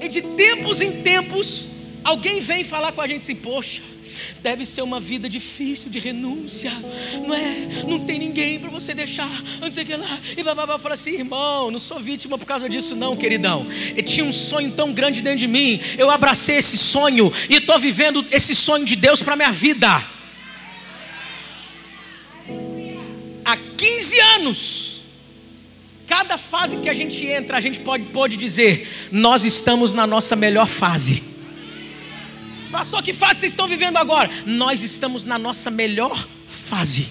E 0.00 0.08
de 0.08 0.22
tempos 0.22 0.80
em 0.80 1.02
tempos, 1.02 1.68
Alguém 2.08 2.40
vem 2.40 2.64
falar 2.64 2.92
com 2.92 3.02
a 3.02 3.06
gente 3.06 3.18
assim, 3.18 3.34
poxa, 3.34 3.82
deve 4.40 4.64
ser 4.64 4.80
uma 4.80 4.98
vida 4.98 5.28
difícil 5.28 5.90
de 5.90 5.98
renúncia, 5.98 6.72
não 7.26 7.34
é? 7.34 7.84
Não 7.86 8.00
tem 8.00 8.18
ninguém 8.18 8.58
para 8.58 8.70
você 8.70 8.94
deixar, 8.94 9.28
o 9.60 9.70
que 9.70 9.94
lá. 9.94 10.18
E 10.34 10.42
babá 10.42 10.78
fala 10.78 10.94
assim, 10.94 11.12
irmão, 11.16 11.70
não 11.70 11.78
sou 11.78 12.00
vítima 12.00 12.38
por 12.38 12.46
causa 12.46 12.66
disso, 12.66 12.96
não, 12.96 13.14
queridão. 13.14 13.66
Eu 13.94 14.02
tinha 14.02 14.24
um 14.24 14.32
sonho 14.32 14.72
tão 14.72 14.90
grande 14.90 15.20
dentro 15.20 15.40
de 15.40 15.46
mim, 15.46 15.80
eu 15.98 16.08
abracei 16.08 16.56
esse 16.56 16.78
sonho 16.78 17.30
e 17.48 17.56
estou 17.56 17.78
vivendo 17.78 18.24
esse 18.30 18.54
sonho 18.54 18.86
de 18.86 18.96
Deus 18.96 19.22
para 19.22 19.36
minha 19.36 19.52
vida. 19.52 20.02
Há 23.48 23.56
15 23.56 24.20
anos. 24.36 25.00
Cada 26.06 26.36
fase 26.36 26.76
que 26.76 26.88
a 26.90 26.92
gente 26.92 27.24
entra, 27.24 27.56
a 27.56 27.60
gente 27.62 27.80
pode, 27.80 28.04
pode 28.04 28.36
dizer: 28.36 28.86
nós 29.10 29.42
estamos 29.42 29.94
na 29.94 30.06
nossa 30.06 30.36
melhor 30.36 30.68
fase. 30.68 31.22
Pastor, 32.70 33.02
que 33.02 33.14
fase 33.14 33.40
vocês 33.40 33.52
estão 33.52 33.66
vivendo 33.66 33.96
agora? 33.96 34.30
Nós 34.44 34.82
estamos 34.82 35.24
na 35.24 35.38
nossa 35.38 35.70
melhor 35.70 36.28
fase. 36.46 37.08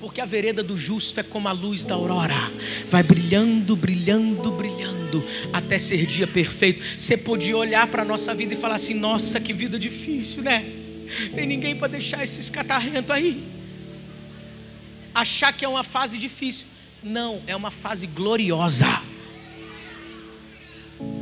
Porque 0.00 0.20
a 0.20 0.24
vereda 0.24 0.64
do 0.64 0.76
justo 0.76 1.20
é 1.20 1.22
como 1.22 1.46
a 1.46 1.52
luz 1.52 1.84
da 1.84 1.94
aurora, 1.94 2.52
vai 2.88 3.04
brilhando, 3.04 3.76
brilhando, 3.76 4.50
brilhando, 4.50 5.24
até 5.52 5.78
ser 5.78 6.04
dia 6.06 6.26
perfeito. 6.26 6.84
Você 6.98 7.16
podia 7.16 7.56
olhar 7.56 7.86
para 7.86 8.02
a 8.02 8.04
nossa 8.04 8.34
vida 8.34 8.54
e 8.54 8.56
falar 8.56 8.74
assim: 8.74 8.94
nossa, 8.94 9.38
que 9.38 9.52
vida 9.52 9.78
difícil, 9.78 10.42
né? 10.42 10.85
Tem 11.34 11.46
ninguém 11.46 11.76
para 11.76 11.88
deixar 11.88 12.22
esses 12.22 12.50
catarrentos 12.50 13.10
aí. 13.10 13.46
Achar 15.14 15.52
que 15.52 15.64
é 15.64 15.68
uma 15.68 15.84
fase 15.84 16.18
difícil. 16.18 16.66
Não, 17.02 17.42
é 17.46 17.54
uma 17.54 17.70
fase 17.70 18.06
gloriosa. 18.06 19.02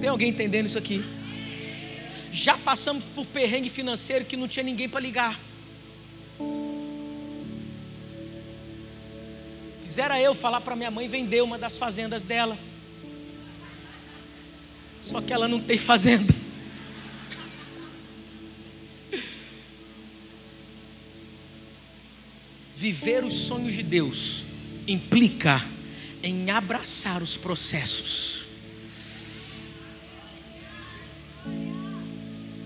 Tem 0.01 0.09
alguém 0.09 0.31
entendendo 0.31 0.67
isso 0.67 0.79
aqui? 0.79 1.05
Já 2.33 2.57
passamos 2.57 3.05
por 3.15 3.27
perrengue 3.27 3.69
financeiro 3.69 4.25
que 4.25 4.37
não 4.37 4.49
tinha 4.49 4.65
ninguém 4.65 4.89
para 4.89 5.01
ligar. 5.01 5.39
Quisera 9.83 10.21
eu 10.21 10.35
falar 10.35 10.61
para 10.61 10.75
minha 10.75 10.91
mãe 10.91 11.07
vender 11.07 11.43
uma 11.43 11.59
das 11.59 11.77
fazendas 11.79 12.25
dela. 12.25 12.59
Só 15.01 15.21
que 15.21 15.33
ela 15.33 15.47
não 15.47 15.61
tem 15.61 15.79
fazenda. 15.79 16.35
Viver 22.85 23.25
os 23.25 23.33
sonhos 23.33 23.73
de 23.73 23.83
Deus 23.83 24.45
implica 24.87 25.65
em 26.23 26.51
abraçar 26.51 27.23
os 27.23 27.35
processos. 27.35 28.45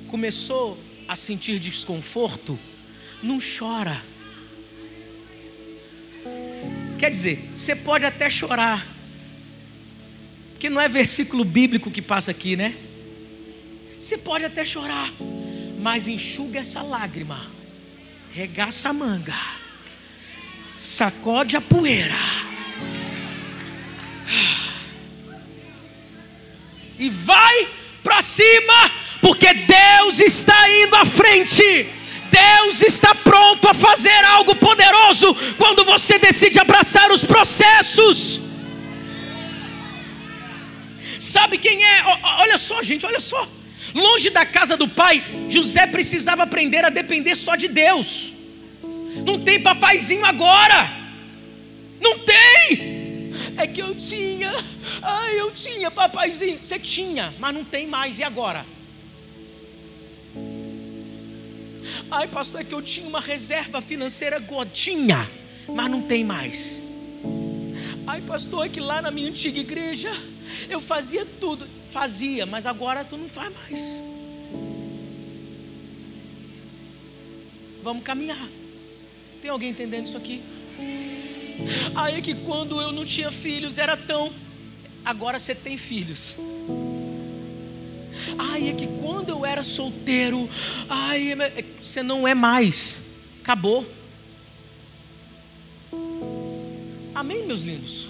começou 0.08 0.76
a 1.06 1.14
sentir 1.14 1.60
desconforto, 1.60 2.58
não 3.22 3.38
chora. 3.38 4.02
Quer 6.98 7.10
dizer, 7.10 7.50
você 7.54 7.76
pode 7.76 8.04
até 8.04 8.28
chorar, 8.28 8.84
porque 10.50 10.68
não 10.68 10.80
é 10.80 10.88
versículo 10.88 11.44
bíblico 11.44 11.92
que 11.92 12.02
passa 12.02 12.32
aqui, 12.32 12.56
né? 12.56 12.74
Você 14.00 14.18
pode 14.18 14.44
até 14.44 14.64
chorar, 14.64 15.12
mas 15.78 16.08
enxuga 16.08 16.58
essa 16.58 16.82
lágrima, 16.82 17.46
regaça 18.32 18.88
a 18.88 18.92
manga, 18.92 19.67
sacode 20.78 21.56
a 21.56 21.60
poeira, 21.60 22.14
e 26.98 27.10
vai 27.10 27.68
para 28.02 28.22
cima 28.22 28.90
porque 29.20 29.52
Deus 29.52 30.20
está 30.20 30.68
indo 30.70 30.94
à 30.96 31.04
frente. 31.04 31.62
Deus 32.30 32.82
está 32.82 33.14
pronto 33.14 33.68
a 33.68 33.74
fazer 33.74 34.24
algo 34.24 34.54
poderoso 34.54 35.34
quando 35.56 35.84
você 35.84 36.18
decide 36.18 36.60
abraçar 36.60 37.10
os 37.10 37.24
processos. 37.24 38.40
Sabe 41.18 41.58
quem 41.58 41.82
é? 41.82 42.04
Olha 42.38 42.58
só, 42.58 42.82
gente, 42.82 43.04
olha 43.04 43.20
só. 43.20 43.48
Longe 43.94 44.30
da 44.30 44.44
casa 44.46 44.76
do 44.76 44.86
pai, 44.86 45.24
José 45.48 45.86
precisava 45.86 46.44
aprender 46.44 46.84
a 46.84 46.90
depender 46.90 47.34
só 47.34 47.56
de 47.56 47.66
Deus. 47.66 48.37
Não 49.28 49.38
tem 49.38 49.60
papaizinho 49.60 50.24
agora. 50.24 50.90
Não 52.00 52.18
tem. 52.20 53.30
É 53.58 53.66
que 53.66 53.82
eu 53.82 53.94
tinha. 53.94 54.50
Ai, 55.02 55.38
eu 55.38 55.50
tinha 55.50 55.90
papaizinho. 55.90 56.58
Você 56.62 56.78
tinha, 56.78 57.34
mas 57.38 57.52
não 57.52 57.62
tem 57.62 57.86
mais. 57.86 58.18
E 58.18 58.22
agora? 58.24 58.64
Ai, 62.10 62.26
pastor, 62.28 62.62
é 62.62 62.64
que 62.64 62.72
eu 62.72 62.80
tinha 62.80 63.06
uma 63.06 63.20
reserva 63.20 63.82
financeira 63.82 64.38
godinha, 64.38 65.30
mas 65.68 65.90
não 65.90 66.00
tem 66.00 66.24
mais. 66.24 66.80
Ai, 68.06 68.22
pastor, 68.22 68.64
é 68.64 68.70
que 68.70 68.80
lá 68.80 69.02
na 69.02 69.10
minha 69.10 69.28
antiga 69.28 69.60
igreja 69.60 70.10
eu 70.70 70.80
fazia 70.80 71.26
tudo. 71.38 71.68
Fazia, 71.90 72.46
mas 72.46 72.64
agora 72.64 73.04
tu 73.04 73.18
não 73.18 73.28
faz 73.28 73.52
mais. 73.54 74.00
Vamos 77.82 78.02
caminhar. 78.02 78.48
Tem 79.40 79.50
alguém 79.50 79.70
entendendo 79.70 80.06
isso 80.06 80.16
aqui? 80.16 80.42
Ai, 81.94 82.16
é 82.16 82.20
que 82.20 82.34
quando 82.34 82.80
eu 82.80 82.92
não 82.92 83.04
tinha 83.04 83.30
filhos 83.30 83.78
era 83.78 83.96
tão. 83.96 84.32
Agora 85.04 85.38
você 85.38 85.54
tem 85.54 85.76
filhos. 85.76 86.36
Ai, 88.38 88.68
é 88.68 88.72
que 88.72 88.86
quando 89.00 89.30
eu 89.30 89.46
era 89.46 89.62
solteiro, 89.62 90.48
ai, 90.88 91.32
é, 91.32 91.60
é, 91.60 91.64
você 91.80 92.02
não 92.02 92.26
é 92.26 92.34
mais. 92.34 93.16
Acabou. 93.42 93.86
Amém, 97.14 97.46
meus 97.46 97.62
lindos? 97.62 98.08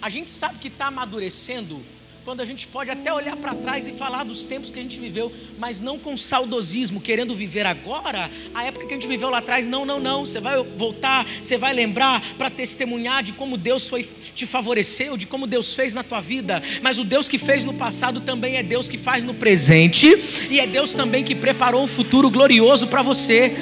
A 0.00 0.08
gente 0.10 0.30
sabe 0.30 0.58
que 0.58 0.68
está 0.68 0.86
amadurecendo 0.86 1.82
quando 2.24 2.40
a 2.40 2.44
gente 2.44 2.66
pode 2.66 2.90
até 2.90 3.12
olhar 3.12 3.36
para 3.36 3.54
trás 3.54 3.86
e 3.86 3.92
falar 3.92 4.24
dos 4.24 4.46
tempos 4.46 4.70
que 4.70 4.78
a 4.78 4.82
gente 4.82 4.98
viveu, 4.98 5.30
mas 5.58 5.80
não 5.80 5.98
com 5.98 6.16
saudosismo, 6.16 6.98
querendo 6.98 7.34
viver 7.34 7.66
agora 7.66 8.30
a 8.54 8.64
época 8.64 8.86
que 8.86 8.94
a 8.94 8.96
gente 8.96 9.06
viveu 9.06 9.28
lá 9.28 9.38
atrás. 9.38 9.66
Não, 9.66 9.84
não, 9.84 10.00
não. 10.00 10.24
Você 10.24 10.40
vai 10.40 10.62
voltar, 10.62 11.26
você 11.42 11.58
vai 11.58 11.74
lembrar 11.74 12.22
para 12.38 12.48
testemunhar 12.48 13.22
de 13.22 13.32
como 13.34 13.58
Deus 13.58 13.86
foi 13.86 14.08
te 14.34 14.46
favoreceu, 14.46 15.18
de 15.18 15.26
como 15.26 15.46
Deus 15.46 15.74
fez 15.74 15.92
na 15.92 16.02
tua 16.02 16.20
vida. 16.20 16.62
Mas 16.80 16.98
o 16.98 17.04
Deus 17.04 17.28
que 17.28 17.36
fez 17.36 17.62
no 17.62 17.74
passado 17.74 18.22
também 18.22 18.56
é 18.56 18.62
Deus 18.62 18.88
que 18.88 18.96
faz 18.96 19.22
no 19.22 19.34
presente 19.34 20.08
e 20.50 20.58
é 20.58 20.66
Deus 20.66 20.94
também 20.94 21.22
que 21.22 21.34
preparou 21.34 21.82
um 21.82 21.86
futuro 21.86 22.30
glorioso 22.30 22.86
para 22.86 23.02
você. 23.02 23.54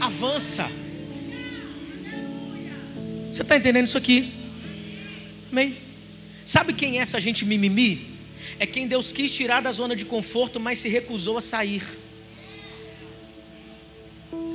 Avança. 0.00 0.70
Você 3.32 3.40
está 3.40 3.56
entendendo 3.56 3.86
isso 3.86 3.98
aqui? 3.98 4.32
Amém? 5.50 5.83
Sabe 6.44 6.72
quem 6.72 6.98
é 6.98 7.02
essa 7.02 7.20
gente 7.20 7.44
mimimi? 7.44 8.14
É 8.58 8.66
quem 8.66 8.86
Deus 8.86 9.10
quis 9.10 9.30
tirar 9.30 9.60
da 9.62 9.72
zona 9.72 9.96
de 9.96 10.04
conforto, 10.04 10.60
mas 10.60 10.78
se 10.78 10.88
recusou 10.88 11.38
a 11.38 11.40
sair. 11.40 11.82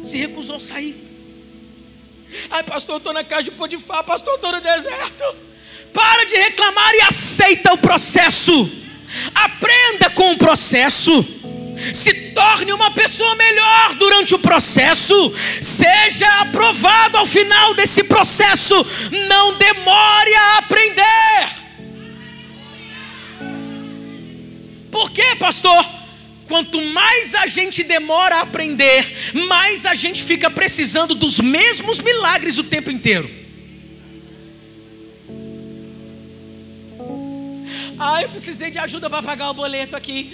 Se 0.03 0.17
recusou 0.17 0.55
a 0.55 0.59
sair. 0.59 0.95
Ai, 2.49 2.63
pastor, 2.63 2.95
eu 2.95 2.97
estou 2.99 3.13
na 3.13 3.23
casa 3.23 3.43
de 3.43 3.51
Podifar, 3.51 4.03
pastor, 4.03 4.35
estou 4.35 4.51
no 4.51 4.61
deserto. 4.61 5.23
Para 5.93 6.25
de 6.25 6.35
reclamar 6.35 6.93
e 6.93 7.01
aceita 7.01 7.73
o 7.73 7.77
processo. 7.77 8.69
Aprenda 9.33 10.09
com 10.11 10.33
o 10.33 10.37
processo. 10.37 11.25
Se 11.93 12.13
torne 12.31 12.71
uma 12.71 12.91
pessoa 12.91 13.35
melhor 13.35 13.95
durante 13.95 14.35
o 14.35 14.39
processo. 14.39 15.33
Seja 15.61 16.41
aprovado 16.41 17.17
ao 17.17 17.25
final 17.25 17.73
desse 17.73 18.03
processo. 18.03 18.75
Não 19.27 19.57
demore 19.57 20.35
a 20.35 20.57
aprender. 20.57 21.68
Por 24.91 25.11
quê, 25.11 25.35
pastor? 25.37 25.99
Quanto 26.47 26.81
mais 26.81 27.35
a 27.35 27.45
gente 27.45 27.83
demora 27.83 28.37
a 28.37 28.41
aprender, 28.41 29.05
mais 29.47 29.85
a 29.85 29.93
gente 29.93 30.23
fica 30.23 30.49
precisando 30.49 31.13
dos 31.13 31.39
mesmos 31.39 31.99
milagres 31.99 32.57
o 32.57 32.63
tempo 32.63 32.89
inteiro. 32.89 33.29
Ah, 37.99 38.23
eu 38.23 38.29
precisei 38.29 38.71
de 38.71 38.79
ajuda 38.79 39.09
para 39.09 39.21
pagar 39.21 39.51
o 39.51 39.53
boleto 39.53 39.95
aqui. 39.95 40.31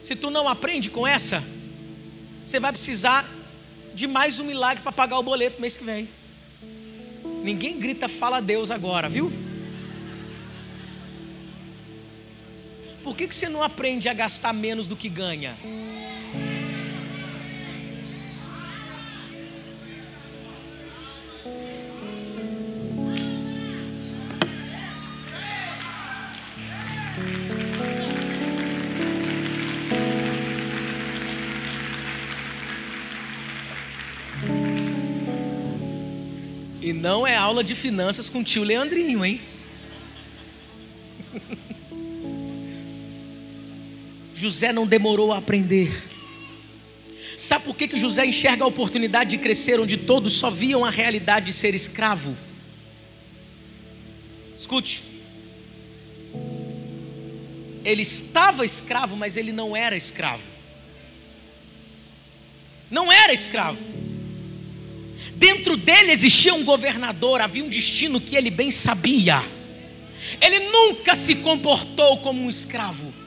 Se 0.00 0.14
tu 0.14 0.30
não 0.30 0.48
aprende 0.48 0.88
com 0.88 1.06
essa, 1.06 1.42
você 2.46 2.60
vai 2.60 2.72
precisar 2.72 3.28
de 3.92 4.06
mais 4.06 4.38
um 4.38 4.44
milagre 4.44 4.82
para 4.82 4.92
pagar 4.92 5.18
o 5.18 5.22
boleto 5.22 5.60
mês 5.60 5.76
que 5.76 5.84
vem. 5.84 6.08
Ninguém 7.42 7.78
grita, 7.78 8.08
fala 8.08 8.36
a 8.36 8.40
Deus 8.40 8.70
agora, 8.70 9.08
viu? 9.08 9.32
Por 13.10 13.16
que, 13.16 13.26
que 13.26 13.34
você 13.34 13.48
não 13.48 13.60
aprende 13.60 14.08
a 14.08 14.14
gastar 14.14 14.52
menos 14.52 14.86
do 14.86 14.94
que 14.94 15.08
ganha? 15.08 15.56
E 36.80 36.92
não 36.92 37.26
é 37.26 37.34
aula 37.34 37.64
de 37.64 37.74
finanças 37.74 38.28
com 38.28 38.38
o 38.38 38.44
tio 38.44 38.62
Leandrinho, 38.62 39.24
hein? 39.24 39.40
José 44.40 44.72
não 44.72 44.86
demorou 44.86 45.32
a 45.32 45.38
aprender. 45.38 46.02
Sabe 47.36 47.64
por 47.64 47.76
que, 47.76 47.86
que 47.88 47.98
José 47.98 48.24
enxerga 48.24 48.64
a 48.64 48.66
oportunidade 48.66 49.30
de 49.30 49.38
crescer 49.38 49.78
onde 49.78 49.96
todos 49.96 50.32
só 50.32 50.50
viam 50.50 50.84
a 50.84 50.90
realidade 50.90 51.46
de 51.46 51.52
ser 51.52 51.74
escravo? 51.74 52.36
Escute. 54.56 55.02
Ele 57.84 58.02
estava 58.02 58.64
escravo, 58.64 59.14
mas 59.16 59.36
ele 59.36 59.52
não 59.52 59.76
era 59.76 59.96
escravo. 59.96 60.42
Não 62.90 63.12
era 63.12 63.32
escravo. 63.32 63.78
Dentro 65.36 65.76
dele 65.76 66.12
existia 66.12 66.54
um 66.54 66.64
governador, 66.64 67.40
havia 67.40 67.64
um 67.64 67.68
destino 67.68 68.20
que 68.20 68.36
ele 68.36 68.50
bem 68.50 68.70
sabia. 68.70 69.42
Ele 70.40 70.70
nunca 70.70 71.14
se 71.14 71.36
comportou 71.36 72.18
como 72.18 72.42
um 72.42 72.50
escravo. 72.50 73.19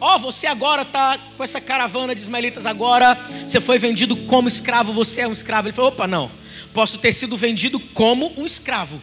Ó, 0.00 0.14
oh, 0.14 0.18
você 0.18 0.46
agora 0.46 0.82
está 0.82 1.18
com 1.36 1.42
essa 1.42 1.60
caravana 1.60 2.14
de 2.14 2.20
ismaelitas 2.20 2.66
agora, 2.66 3.18
você 3.44 3.60
foi 3.60 3.78
vendido 3.78 4.16
como 4.16 4.46
escravo, 4.46 4.92
você 4.92 5.22
é 5.22 5.28
um 5.28 5.32
escravo. 5.32 5.68
Ele 5.68 5.74
falou: 5.74 5.90
opa, 5.90 6.06
não, 6.06 6.30
posso 6.72 6.98
ter 6.98 7.12
sido 7.12 7.36
vendido 7.36 7.80
como 7.80 8.32
um 8.36 8.46
escravo. 8.46 9.02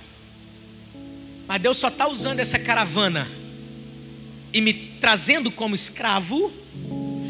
Mas 1.47 1.61
Deus 1.61 1.77
só 1.77 1.89
está 1.89 2.07
usando 2.07 2.39
essa 2.39 2.57
caravana 2.57 3.27
e 4.53 4.61
me 4.61 4.73
trazendo 4.73 5.51
como 5.51 5.75
escravo 5.75 6.51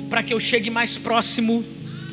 para 0.10 0.22
que 0.22 0.34
eu 0.34 0.40
chegue 0.40 0.70
mais 0.70 0.96
próximo 0.96 1.66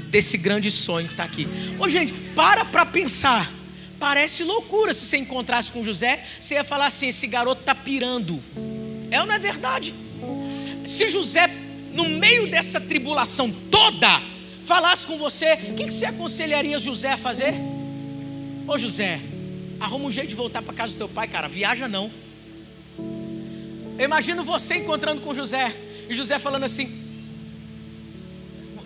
desse 0.08 0.38
grande 0.38 0.70
sonho 0.70 1.06
que 1.06 1.12
está 1.12 1.24
aqui. 1.24 1.46
Ô 1.78 1.88
gente, 1.88 2.12
para 2.34 2.64
para 2.64 2.86
pensar. 2.86 3.52
Parece 4.00 4.42
loucura 4.42 4.92
se 4.92 5.06
você 5.06 5.16
encontrasse 5.16 5.70
com 5.70 5.84
José, 5.84 6.24
você 6.40 6.54
ia 6.54 6.64
falar 6.64 6.86
assim: 6.86 7.08
esse 7.08 7.26
garoto 7.26 7.60
está 7.60 7.74
pirando. 7.74 8.42
É 9.10 9.20
ou 9.20 9.26
não 9.26 9.34
é 9.34 9.38
verdade? 9.38 9.94
Se 10.84 11.08
José, 11.08 11.48
no 11.92 12.08
meio 12.08 12.50
dessa 12.50 12.80
tribulação 12.80 13.50
toda, 13.70 14.22
falasse 14.60 15.06
com 15.06 15.16
você, 15.16 15.54
o 15.54 15.74
que, 15.74 15.84
você 15.90 16.06
aconselharia 16.06 16.78
José 16.78 17.10
a 17.10 17.16
fazer? 17.16 17.54
Ô 18.66 18.78
José, 18.78 19.20
arruma 19.80 20.06
um 20.06 20.10
jeito 20.10 20.28
de 20.28 20.34
voltar 20.34 20.62
para 20.62 20.74
casa 20.74 20.94
do 20.94 20.98
teu 20.98 21.08
pai, 21.08 21.28
cara, 21.28 21.48
viaja 21.48 21.88
não. 21.88 22.10
Eu 23.98 24.04
imagino 24.04 24.42
você 24.42 24.76
encontrando 24.76 25.20
com 25.20 25.34
José, 25.34 25.74
e 26.08 26.14
José 26.14 26.38
falando 26.38 26.64
assim, 26.64 27.02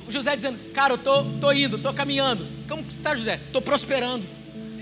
José 0.08 0.36
dizendo, 0.36 0.58
cara, 0.72 0.94
eu 0.94 0.98
tô, 0.98 1.24
tô 1.40 1.52
indo, 1.52 1.78
tô 1.78 1.92
caminhando. 1.92 2.46
Como 2.68 2.84
que 2.84 2.92
está, 2.92 3.14
José? 3.14 3.40
Tô 3.52 3.60
prosperando, 3.60 4.24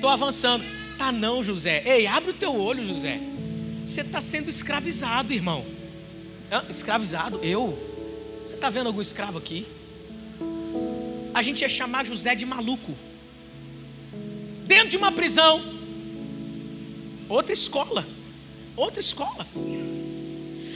tô 0.01 0.09
avançando. 0.09 0.65
Tá 0.99 1.11
não, 1.11 1.43
José. 1.43 1.83
Ei, 1.85 2.07
abre 2.07 2.31
o 2.31 2.35
teu 2.35 2.55
olho, 2.55 2.87
José. 2.87 3.21
Você 3.83 4.03
está 4.03 4.21
sendo 4.21 4.49
escravizado, 4.49 5.33
irmão. 5.33 5.65
Ah, 6.55 6.65
escravizado? 6.69 7.41
Eu? 7.43 7.77
Você 8.47 8.55
está 8.55 8.71
vendo 8.71 8.87
algum 8.87 9.01
escravo 9.01 9.39
aqui? 9.39 9.67
A 11.35 11.43
gente 11.43 11.63
ia 11.63 11.69
chamar 11.69 12.07
José 12.07 12.37
de 12.37 12.47
maluco. 12.47 12.95
Dentro 14.65 14.87
de 14.91 14.97
uma 14.97 15.11
prisão. 15.11 15.61
Outra 17.29 17.53
escola. 17.53 18.07
Outra 18.77 19.01
escola. 19.01 19.45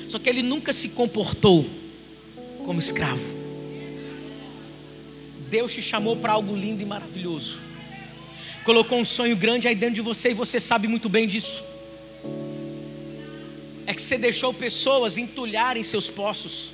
Só 0.08 0.18
que 0.18 0.28
ele 0.28 0.42
nunca 0.42 0.72
se 0.72 0.88
comportou 0.88 1.64
como 2.64 2.80
escravo. 2.80 3.22
Deus 5.48 5.72
te 5.72 5.80
chamou 5.80 6.16
para 6.16 6.32
algo 6.32 6.56
lindo 6.56 6.82
e 6.82 6.86
maravilhoso. 6.86 7.60
Colocou 8.64 8.98
um 8.98 9.04
sonho 9.04 9.36
grande 9.36 9.68
aí 9.68 9.76
dentro 9.76 9.94
de 9.94 10.02
você 10.02 10.30
e 10.30 10.34
você 10.34 10.58
sabe 10.58 10.88
muito 10.88 11.08
bem 11.08 11.28
disso 11.28 11.62
é 11.62 11.77
que 13.98 14.02
você 14.02 14.16
deixou 14.16 14.54
pessoas 14.54 15.18
entulharem 15.18 15.82
seus 15.82 16.08
poços, 16.08 16.72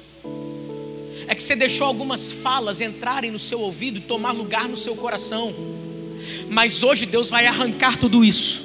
é 1.26 1.34
que 1.34 1.42
você 1.42 1.56
deixou 1.56 1.86
algumas 1.86 2.30
falas 2.30 2.82
entrarem 2.82 3.30
no 3.30 3.38
seu 3.38 3.60
ouvido 3.60 3.96
e 3.96 4.02
tomar 4.02 4.32
lugar 4.32 4.68
no 4.68 4.76
seu 4.76 4.94
coração. 4.94 5.54
Mas 6.50 6.82
hoje 6.82 7.06
Deus 7.06 7.30
vai 7.30 7.46
arrancar 7.46 7.96
tudo 7.96 8.22
isso, 8.22 8.62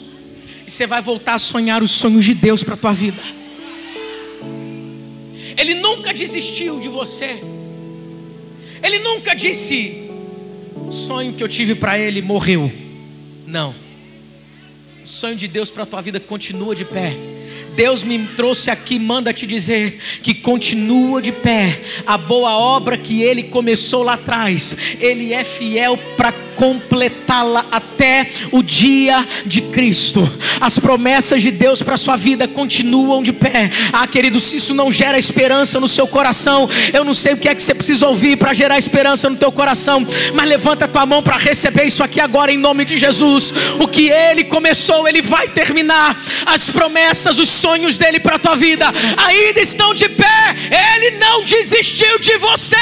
e 0.68 0.70
você 0.70 0.86
vai 0.86 1.02
voltar 1.02 1.36
a 1.36 1.40
sonhar 1.40 1.82
os 1.82 1.92
sonhos 1.92 2.26
de 2.26 2.34
Deus 2.34 2.62
para 2.62 2.74
a 2.74 2.78
tua 2.78 2.92
vida. 2.92 3.22
Ele 5.58 5.76
nunca 5.76 6.14
desistiu 6.14 6.82
de 6.82 6.90
você, 6.90 7.42
Ele 8.84 9.00
nunca 9.00 9.34
disse: 9.34 10.10
o 10.86 10.92
sonho 10.92 11.32
que 11.32 11.42
eu 11.42 11.48
tive 11.48 11.76
para 11.76 11.98
Ele 11.98 12.22
morreu. 12.22 12.70
Não, 13.48 13.74
o 15.02 15.08
sonho 15.08 15.38
de 15.38 15.48
Deus 15.48 15.72
para 15.72 15.84
a 15.84 15.86
tua 15.86 16.02
vida 16.02 16.20
continua 16.20 16.76
de 16.76 16.84
pé 16.84 17.39
Deus 17.80 18.04
me 18.04 18.20
trouxe 18.36 18.70
aqui, 18.70 19.00
manda 19.00 19.32
te 19.32 19.48
dizer 19.48 20.00
que 20.22 20.34
continua 20.34 21.22
de 21.22 21.32
pé 21.32 21.80
a 22.06 22.18
boa 22.18 22.58
obra 22.58 22.98
que 22.98 23.22
Ele 23.22 23.42
começou 23.42 24.04
lá 24.04 24.16
atrás, 24.16 24.76
Ele 25.00 25.34
é 25.34 25.46
fiel 25.46 25.98
para 26.18 26.34
completá-la 26.60 27.66
até 27.72 28.28
o 28.52 28.62
dia 28.62 29.26
de 29.46 29.62
Cristo. 29.62 30.30
As 30.60 30.78
promessas 30.78 31.42
de 31.42 31.52
Deus 31.52 31.82
para 31.82 31.96
sua 31.96 32.18
vida 32.18 32.50
continuam 32.50 33.24
de 33.24 33.32
pé. 33.32 33.72
Ah, 33.94 34.06
querido, 34.06 34.42
se 34.42 34.58
isso 34.58 34.74
não 34.74 34.92
gera 34.92 35.18
esperança 35.18 35.80
no 35.80 35.88
seu 35.88 36.06
coração, 36.06 36.70
eu 36.92 37.06
não 37.06 37.14
sei 37.14 37.32
o 37.32 37.38
que 37.38 37.48
é 37.48 37.56
que 37.56 37.64
você 37.64 37.74
precisa 37.74 38.06
ouvir 38.10 38.36
para 38.36 38.54
gerar 38.54 38.78
esperança 38.78 39.30
no 39.30 39.38
teu 39.38 39.54
coração, 39.54 40.06
mas 40.34 40.50
levanta 40.50 40.86
tua 40.86 41.06
mão 41.06 41.24
para 41.24 41.38
receber 41.38 41.86
isso 41.86 42.04
aqui 42.04 42.20
agora 42.20 42.52
em 42.52 42.58
nome 42.58 42.84
de 42.84 42.98
Jesus. 42.98 43.54
O 43.80 43.88
que 43.88 44.10
ele 44.10 44.44
começou, 44.44 45.08
ele 45.08 45.22
vai 45.22 45.48
terminar. 45.48 46.22
As 46.46 46.70
promessas, 46.70 47.40
os 47.40 47.48
sonhos 47.48 47.69
dele 47.98 48.20
para 48.20 48.36
a 48.36 48.40
tua 48.40 48.56
vida 48.56 48.86
ainda 49.18 49.60
estão 49.60 49.94
de 49.94 50.08
pé. 50.10 50.56
Ele 50.96 51.18
não 51.18 51.44
desistiu 51.44 52.20
de 52.20 52.38
você. 52.38 52.76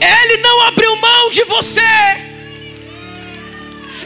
Ele 0.00 0.42
não 0.42 0.62
abriu 0.68 0.96
mão 0.96 1.30
de 1.30 1.44
você. 1.44 2.25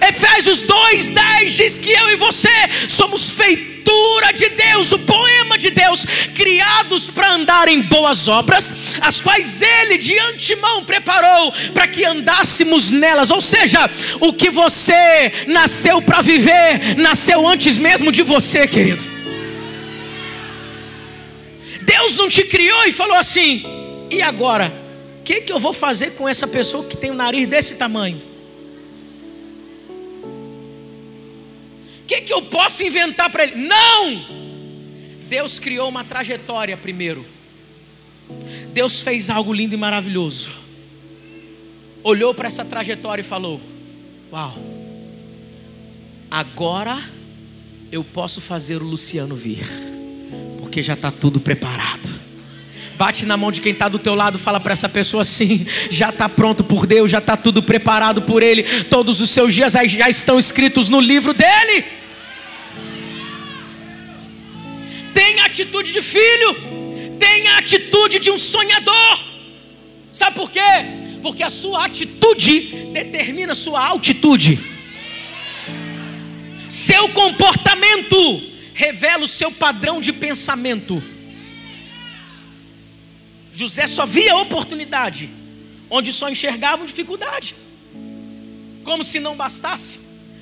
Efésios 0.01 0.63
2:10 0.63 1.53
diz 1.57 1.79
que 1.79 1.91
eu 1.91 2.11
e 2.11 2.17
você 2.17 2.49
somos 2.89 3.31
feitura 3.31 4.33
de 4.33 4.49
Deus, 4.51 4.93
o 4.93 4.99
poema 5.01 5.59
de 5.59 5.71
Deus, 5.71 6.05
criados 6.35 7.09
para 7.09 7.33
andar 7.33 7.69
em 7.69 7.83
boas 7.83 8.29
obras, 8.29 8.73
as 9.01 9.21
quais 9.21 9.63
ele 9.63 9.99
de 9.99 10.19
antemão 10.19 10.85
preparou 10.85 11.53
para 11.75 11.87
que 11.87 12.05
andássemos 12.05 12.91
nelas. 12.91 13.31
Ou 13.31 13.41
seja, 13.41 13.91
o 14.21 14.33
que 14.33 14.51
você 14.51 15.33
nasceu 15.47 16.01
para 16.01 16.23
viver, 16.23 16.97
nasceu 16.97 17.47
antes 17.47 17.79
mesmo 17.79 18.13
de 18.13 18.23
você, 18.23 18.67
querido. 18.67 19.05
Deus 21.83 22.17
não 22.17 22.29
te 22.29 22.45
criou 22.45 22.87
e 22.87 22.93
falou 22.93 23.17
assim: 23.17 23.65
"E 24.11 24.23
agora? 24.23 24.81
que, 25.31 25.43
que 25.43 25.53
eu 25.53 25.61
vou 25.61 25.73
fazer 25.73 26.15
com 26.15 26.29
essa 26.29 26.49
pessoa 26.49 26.85
que 26.85 26.97
tem 26.97 27.11
o 27.11 27.13
um 27.13 27.17
nariz 27.17 27.49
desse 27.49 27.77
tamanho? 27.77 28.21
Que, 32.11 32.23
que 32.23 32.33
eu 32.33 32.43
posso 32.43 32.83
inventar 32.83 33.31
para 33.31 33.45
ele? 33.45 33.55
Não! 33.55 34.27
Deus 35.29 35.61
criou 35.61 35.89
uma 35.89 36.03
trajetória 36.03 36.77
primeiro. 36.77 37.25
Deus 38.73 39.01
fez 39.01 39.31
algo 39.31 39.53
lindo 39.53 39.77
e 39.77 39.79
maravilhoso. 39.79 40.51
Olhou 42.03 42.35
para 42.35 42.49
essa 42.49 42.65
trajetória 42.65 43.23
e 43.23 43.25
falou: 43.25 43.61
Uau, 44.33 44.57
agora 46.29 47.01
eu 47.93 48.03
posso 48.03 48.41
fazer 48.41 48.83
o 48.83 48.85
Luciano 48.85 49.37
vir, 49.37 49.65
porque 50.59 50.83
já 50.83 50.95
está 50.95 51.13
tudo 51.13 51.39
preparado. 51.39 52.09
Bate 52.97 53.25
na 53.25 53.37
mão 53.37 53.53
de 53.53 53.61
quem 53.61 53.73
está 53.73 53.89
do 53.89 54.01
teu 54.01 54.17
lado, 54.17 54.37
fala 54.37 54.59
para 54.59 54.73
essa 54.73 54.89
pessoa 54.89 55.23
assim: 55.23 55.65
já 55.89 56.09
está 56.09 56.29
pronto 56.29 56.65
por 56.65 56.89
Deus, 56.89 57.09
já 57.09 57.19
está 57.19 57.37
tudo 57.37 57.63
preparado 57.63 58.23
por 58.23 58.43
Ele, 58.43 58.65
todos 58.85 59.21
os 59.21 59.31
seus 59.31 59.55
dias 59.55 59.75
já 59.87 60.11
estão 60.11 60.41
escritos 60.41 60.89
no 60.89 60.99
livro 60.99 61.33
dele. 61.33 62.00
Atitude 65.51 65.93
de 65.93 66.01
filho, 66.01 66.51
tenha 67.19 67.59
atitude 67.59 68.19
de 68.19 68.31
um 68.31 68.39
sonhador. 68.39 69.17
Sabe 70.11 70.37
por 70.37 70.51
quê? 70.51 70.71
Porque 71.23 71.43
a 71.43 71.51
sua 71.51 71.85
atitude 71.85 72.61
determina 72.93 73.53
a 73.53 73.57
sua 73.57 73.85
altitude. 73.85 74.59
Seu 76.69 77.09
comportamento 77.11 78.17
revela 78.73 79.25
o 79.25 79.29
seu 79.29 79.51
padrão 79.51 80.01
de 80.01 80.13
pensamento. 80.13 81.03
José 83.53 83.87
só 83.87 84.07
via 84.07 84.37
oportunidade, 84.37 85.29
onde 85.91 86.13
só 86.13 86.31
enxergavam 86.31 86.87
dificuldade. 86.87 87.55
Como 88.85 89.05
se 89.05 89.21
não 89.21 89.37
bastasse, 89.37 89.99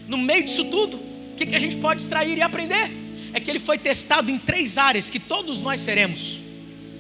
no 0.06 0.16
meio 0.16 0.44
disso 0.44 0.64
tudo, 0.66 0.96
o 0.96 1.34
que, 1.36 1.46
que 1.46 1.54
a 1.54 1.58
gente 1.58 1.76
pode 1.78 2.02
extrair 2.02 2.38
e 2.38 2.42
aprender? 2.42 3.07
É 3.32 3.40
que 3.40 3.50
ele 3.50 3.58
foi 3.58 3.78
testado 3.78 4.30
em 4.30 4.38
três 4.38 4.78
áreas 4.78 5.10
que 5.10 5.18
todos 5.18 5.60
nós 5.60 5.80
seremos. 5.80 6.38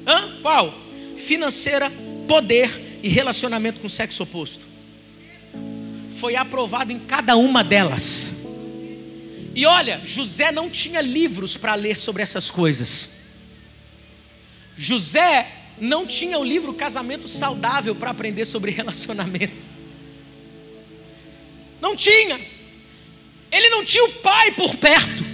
Hã? 0.06 0.40
Qual? 0.42 0.74
Financeira, 1.16 1.90
poder 2.26 3.00
e 3.02 3.08
relacionamento 3.08 3.80
com 3.80 3.86
o 3.86 3.90
sexo 3.90 4.22
oposto. 4.22 4.66
Foi 6.18 6.36
aprovado 6.36 6.92
em 6.92 6.98
cada 6.98 7.36
uma 7.36 7.62
delas. 7.62 8.34
E 9.54 9.66
olha, 9.66 10.00
José 10.04 10.52
não 10.52 10.70
tinha 10.70 11.00
livros 11.00 11.56
para 11.56 11.74
ler 11.74 11.96
sobre 11.96 12.22
essas 12.22 12.50
coisas. 12.50 13.18
José 14.76 15.50
não 15.80 16.06
tinha 16.06 16.38
o 16.38 16.44
livro 16.44 16.72
Casamento 16.72 17.26
Saudável 17.26 17.94
para 17.94 18.10
aprender 18.10 18.44
sobre 18.44 18.70
relacionamento. 18.72 19.66
Não 21.80 21.96
tinha. 21.96 22.40
Ele 23.50 23.68
não 23.70 23.84
tinha 23.84 24.04
o 24.04 24.12
pai 24.14 24.52
por 24.52 24.76
perto. 24.76 25.27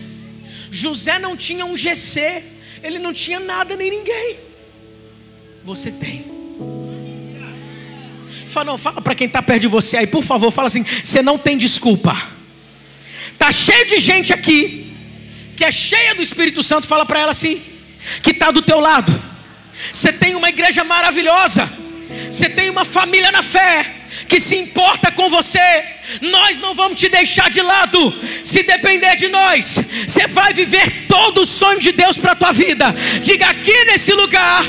José 0.74 1.18
não 1.18 1.36
tinha 1.36 1.64
um 1.64 1.76
GC. 1.76 2.42
Ele 2.82 2.98
não 2.98 3.12
tinha 3.12 3.40
nada 3.40 3.76
nem 3.76 3.90
ninguém. 3.90 4.36
Você 5.64 5.90
tem. 5.90 6.24
Fala, 8.46 8.66
não, 8.66 8.78
fala 8.78 9.00
para 9.00 9.14
quem 9.14 9.26
está 9.26 9.42
perto 9.42 9.62
de 9.62 9.68
você 9.68 9.96
aí, 9.96 10.06
por 10.06 10.22
favor, 10.22 10.50
fala 10.50 10.68
assim: 10.68 10.84
você 11.02 11.22
não 11.22 11.38
tem 11.38 11.56
desculpa. 11.56 12.14
Tá 13.38 13.50
cheio 13.50 13.86
de 13.86 13.98
gente 13.98 14.32
aqui 14.32 14.92
que 15.56 15.64
é 15.64 15.70
cheia 15.70 16.14
do 16.14 16.22
Espírito 16.22 16.62
Santo. 16.62 16.86
Fala 16.86 17.06
para 17.06 17.20
ela 17.20 17.30
assim, 17.30 17.62
que 18.22 18.30
está 18.30 18.50
do 18.50 18.62
teu 18.62 18.80
lado 18.80 19.34
você 19.92 20.12
tem 20.12 20.34
uma 20.34 20.48
igreja 20.48 20.84
maravilhosa. 20.84 21.70
Você 22.30 22.48
tem 22.48 22.70
uma 22.70 22.84
família 22.84 23.32
na 23.32 23.42
fé 23.42 24.03
que 24.28 24.40
se 24.40 24.56
importa 24.56 25.10
com 25.10 25.28
você. 25.28 25.84
Nós 26.20 26.60
não 26.60 26.74
vamos 26.74 26.98
te 26.98 27.08
deixar 27.08 27.50
de 27.50 27.60
lado. 27.60 28.14
Se 28.42 28.62
depender 28.62 29.16
de 29.16 29.28
nós, 29.28 29.80
você 30.06 30.26
vai 30.26 30.52
viver 30.52 31.06
todo 31.08 31.42
o 31.42 31.46
sonho 31.46 31.78
de 31.78 31.92
Deus 31.92 32.16
para 32.16 32.32
a 32.32 32.36
tua 32.36 32.52
vida. 32.52 32.94
Diga 33.20 33.46
aqui 33.46 33.84
nesse 33.84 34.12
lugar. 34.12 34.64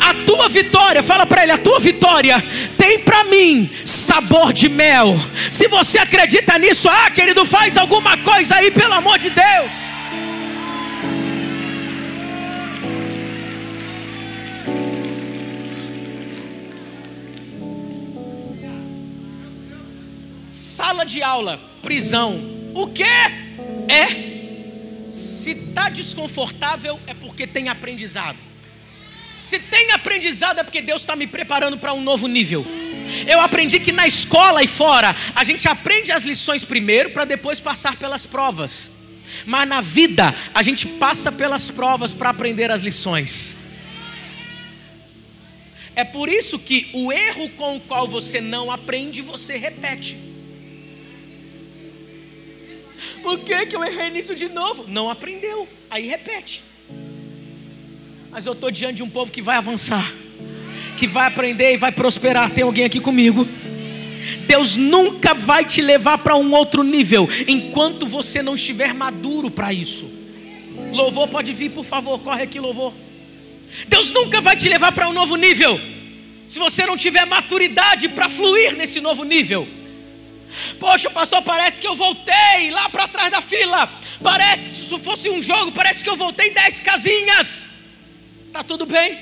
A 0.00 0.14
tua 0.24 0.48
vitória, 0.48 1.02
fala 1.02 1.26
para 1.26 1.42
ele, 1.42 1.52
a 1.52 1.58
tua 1.58 1.78
vitória 1.78 2.42
tem 2.78 3.00
para 3.00 3.24
mim 3.24 3.68
sabor 3.84 4.50
de 4.50 4.66
mel. 4.66 5.14
Se 5.50 5.68
você 5.68 5.98
acredita 5.98 6.58
nisso, 6.58 6.88
ah, 6.88 7.10
querido, 7.10 7.44
faz 7.44 7.76
alguma 7.76 8.16
coisa 8.16 8.56
aí, 8.56 8.70
pelo 8.70 8.94
amor 8.94 9.18
de 9.18 9.28
Deus. 9.28 9.89
Sala 20.60 21.06
de 21.06 21.22
aula, 21.22 21.58
prisão. 21.80 22.38
O 22.74 22.86
que 22.86 23.02
é? 23.02 23.32
Se 25.08 25.52
está 25.52 25.88
desconfortável 25.88 27.00
é 27.06 27.14
porque 27.14 27.46
tem 27.46 27.70
aprendizado. 27.70 28.36
Se 29.38 29.58
tem 29.58 29.92
aprendizado 29.92 30.60
é 30.60 30.62
porque 30.62 30.82
Deus 30.82 31.00
está 31.00 31.16
me 31.16 31.26
preparando 31.26 31.78
para 31.78 31.94
um 31.94 32.02
novo 32.02 32.26
nível. 32.26 32.66
Eu 33.26 33.40
aprendi 33.40 33.80
que 33.80 33.90
na 33.90 34.06
escola 34.06 34.62
e 34.62 34.66
fora 34.66 35.16
a 35.34 35.42
gente 35.44 35.66
aprende 35.66 36.12
as 36.12 36.24
lições 36.24 36.62
primeiro 36.62 37.08
para 37.08 37.24
depois 37.24 37.58
passar 37.58 37.96
pelas 37.96 38.26
provas. 38.26 38.90
Mas 39.46 39.66
na 39.66 39.80
vida 39.80 40.34
a 40.52 40.62
gente 40.62 40.86
passa 40.86 41.32
pelas 41.32 41.70
provas 41.70 42.12
para 42.12 42.28
aprender 42.28 42.70
as 42.70 42.82
lições. 42.82 43.56
É 45.96 46.04
por 46.04 46.28
isso 46.28 46.58
que 46.58 46.90
o 46.92 47.10
erro 47.10 47.48
com 47.56 47.76
o 47.76 47.80
qual 47.80 48.06
você 48.06 48.42
não 48.42 48.70
aprende, 48.70 49.22
você 49.22 49.56
repete. 49.56 50.29
Por 53.22 53.38
que, 53.40 53.66
que 53.66 53.76
eu 53.76 53.84
errei 53.84 54.10
nisso 54.10 54.34
de 54.34 54.48
novo? 54.48 54.84
Não 54.86 55.08
aprendeu. 55.08 55.68
Aí 55.90 56.06
repete. 56.06 56.62
Mas 58.30 58.46
eu 58.46 58.52
estou 58.52 58.70
diante 58.70 58.96
de 58.96 59.02
um 59.02 59.10
povo 59.10 59.32
que 59.32 59.42
vai 59.42 59.56
avançar, 59.56 60.12
que 60.96 61.06
vai 61.06 61.26
aprender 61.26 61.72
e 61.72 61.76
vai 61.76 61.90
prosperar. 61.90 62.50
Tem 62.50 62.62
alguém 62.62 62.84
aqui 62.84 63.00
comigo? 63.00 63.46
Deus 64.46 64.76
nunca 64.76 65.34
vai 65.34 65.64
te 65.64 65.80
levar 65.80 66.18
para 66.18 66.36
um 66.36 66.52
outro 66.52 66.82
nível 66.82 67.28
enquanto 67.48 68.06
você 68.06 68.42
não 68.42 68.54
estiver 68.54 68.94
maduro 68.94 69.50
para 69.50 69.72
isso. 69.72 70.10
Louvor 70.92 71.28
pode 71.28 71.52
vir, 71.52 71.70
por 71.70 71.84
favor, 71.84 72.18
corre 72.20 72.42
aqui, 72.42 72.60
louvor. 72.60 72.92
Deus 73.88 74.10
nunca 74.10 74.40
vai 74.40 74.56
te 74.56 74.68
levar 74.68 74.92
para 74.92 75.08
um 75.08 75.12
novo 75.12 75.36
nível 75.36 75.80
se 76.46 76.58
você 76.58 76.84
não 76.84 76.96
tiver 76.96 77.24
maturidade 77.26 78.08
para 78.08 78.28
fluir 78.28 78.76
nesse 78.76 79.00
novo 79.00 79.22
nível. 79.22 79.68
Poxa, 80.78 81.10
pastor, 81.10 81.42
parece 81.42 81.80
que 81.80 81.86
eu 81.86 81.94
voltei 81.94 82.70
lá 82.70 82.88
para 82.88 83.08
trás 83.08 83.30
da 83.30 83.42
fila. 83.42 83.88
Parece 84.22 84.66
que 84.66 84.72
se 84.72 84.98
fosse 84.98 85.30
um 85.30 85.42
jogo, 85.42 85.72
parece 85.72 86.02
que 86.04 86.10
eu 86.10 86.16
voltei 86.16 86.50
dez 86.52 86.80
casinhas. 86.80 87.66
Tá 88.52 88.62
tudo 88.62 88.84
bem, 88.84 89.18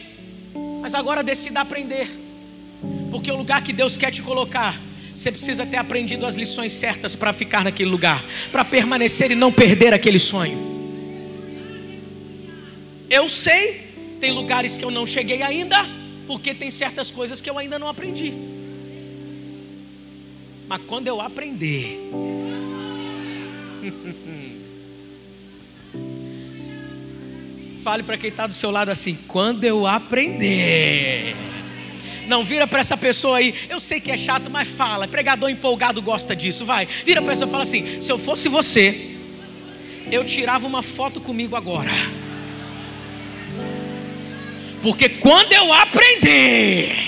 mas 0.80 0.94
agora 0.94 1.22
decida 1.22 1.60
aprender, 1.60 2.08
porque 3.10 3.30
o 3.30 3.36
lugar 3.36 3.62
que 3.62 3.72
Deus 3.72 3.96
quer 3.96 4.10
te 4.10 4.22
colocar 4.22 4.74
Você 5.18 5.32
precisa 5.32 5.66
ter 5.66 5.76
aprendido 5.78 6.24
as 6.24 6.36
lições 6.36 6.72
certas 6.72 7.16
para 7.16 7.32
ficar 7.32 7.64
naquele 7.64 7.90
lugar, 7.90 8.24
para 8.52 8.64
permanecer 8.64 9.32
e 9.32 9.34
não 9.34 9.52
perder 9.52 9.92
aquele 9.92 10.18
sonho. 10.20 10.56
Eu 13.10 13.28
sei, 13.28 14.16
tem 14.20 14.30
lugares 14.30 14.76
que 14.76 14.84
eu 14.84 14.92
não 14.92 15.04
cheguei 15.04 15.42
ainda, 15.42 15.84
porque 16.24 16.54
tem 16.54 16.70
certas 16.70 17.10
coisas 17.10 17.40
que 17.40 17.50
eu 17.50 17.58
ainda 17.58 17.80
não 17.80 17.88
aprendi. 17.88 18.32
Mas 20.68 20.82
quando 20.86 21.08
eu 21.08 21.18
aprender, 21.20 21.98
fale 27.82 28.02
para 28.02 28.18
quem 28.18 28.28
está 28.28 28.46
do 28.46 28.52
seu 28.52 28.70
lado 28.70 28.90
assim: 28.90 29.18
quando 29.26 29.64
eu 29.64 29.86
aprender. 29.86 31.34
Não, 32.26 32.44
vira 32.44 32.66
para 32.66 32.80
essa 32.80 32.98
pessoa 32.98 33.38
aí. 33.38 33.54
Eu 33.70 33.80
sei 33.80 33.98
que 33.98 34.10
é 34.10 34.16
chato, 34.18 34.50
mas 34.50 34.68
fala. 34.68 35.08
Pregador 35.08 35.48
empolgado 35.48 36.02
gosta 36.02 36.36
disso. 36.36 36.66
Vai. 36.66 36.86
Vira 37.02 37.22
para 37.22 37.32
essa 37.32 37.46
pessoa 37.46 37.48
e 37.48 37.50
fala 37.50 37.62
assim: 37.62 38.00
se 38.02 38.12
eu 38.12 38.18
fosse 38.18 38.50
você, 38.50 39.16
eu 40.12 40.22
tirava 40.26 40.66
uma 40.66 40.82
foto 40.82 41.18
comigo 41.18 41.56
agora. 41.56 41.90
Porque 44.82 45.08
quando 45.08 45.54
eu 45.54 45.72
aprender. 45.72 47.07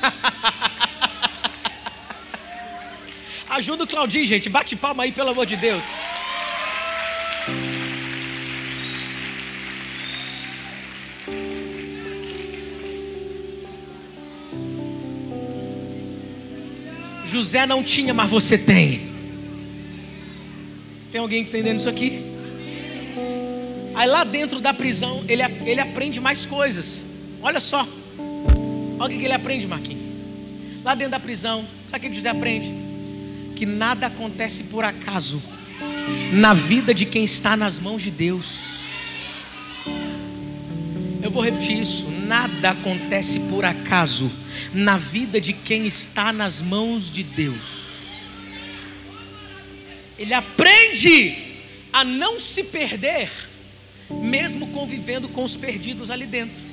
Ajuda 3.50 3.84
o 3.84 3.86
Claudinho, 3.86 4.24
gente. 4.24 4.48
Bate 4.48 4.76
palma 4.76 5.02
aí, 5.02 5.12
pelo 5.12 5.30
amor 5.30 5.46
de 5.46 5.56
Deus. 5.56 5.84
José 17.24 17.64
não 17.64 17.82
tinha, 17.82 18.12
mas 18.12 18.28
você 18.28 18.58
tem. 18.58 19.08
Tem 21.12 21.20
alguém 21.20 21.42
entendendo 21.42 21.78
isso 21.78 21.88
aqui? 21.88 22.24
Aí 23.94 24.08
lá 24.08 24.24
dentro 24.24 24.60
da 24.60 24.72
prisão, 24.72 25.24
ele, 25.28 25.42
ele 25.64 25.80
aprende 25.80 26.20
mais 26.20 26.44
coisas. 26.44 27.06
Olha 27.42 27.60
só. 27.60 27.86
Olha 29.00 29.16
o 29.16 29.18
que 29.18 29.24
ele 29.24 29.32
aprende, 29.32 29.66
Marquinhos. 29.66 30.04
Lá 30.84 30.94
dentro 30.94 31.12
da 31.12 31.18
prisão, 31.20 31.66
sabe 31.88 32.06
o 32.06 32.10
que 32.10 32.16
José 32.16 32.28
aprende? 32.28 32.70
Que 33.56 33.64
nada 33.64 34.08
acontece 34.08 34.64
por 34.64 34.84
acaso 34.84 35.42
na 36.34 36.52
vida 36.52 36.92
de 36.92 37.06
quem 37.06 37.24
está 37.24 37.56
nas 37.56 37.78
mãos 37.78 38.02
de 38.02 38.10
Deus. 38.10 38.80
Eu 41.22 41.30
vou 41.30 41.42
repetir 41.42 41.80
isso: 41.80 42.10
nada 42.10 42.72
acontece 42.72 43.40
por 43.48 43.64
acaso 43.64 44.30
na 44.74 44.98
vida 44.98 45.40
de 45.40 45.54
quem 45.54 45.86
está 45.86 46.30
nas 46.30 46.60
mãos 46.60 47.10
de 47.10 47.22
Deus. 47.22 47.80
Ele 50.18 50.34
aprende 50.34 51.56
a 51.90 52.04
não 52.04 52.38
se 52.38 52.64
perder, 52.64 53.30
mesmo 54.10 54.66
convivendo 54.68 55.26
com 55.26 55.42
os 55.42 55.56
perdidos 55.56 56.10
ali 56.10 56.26
dentro. 56.26 56.69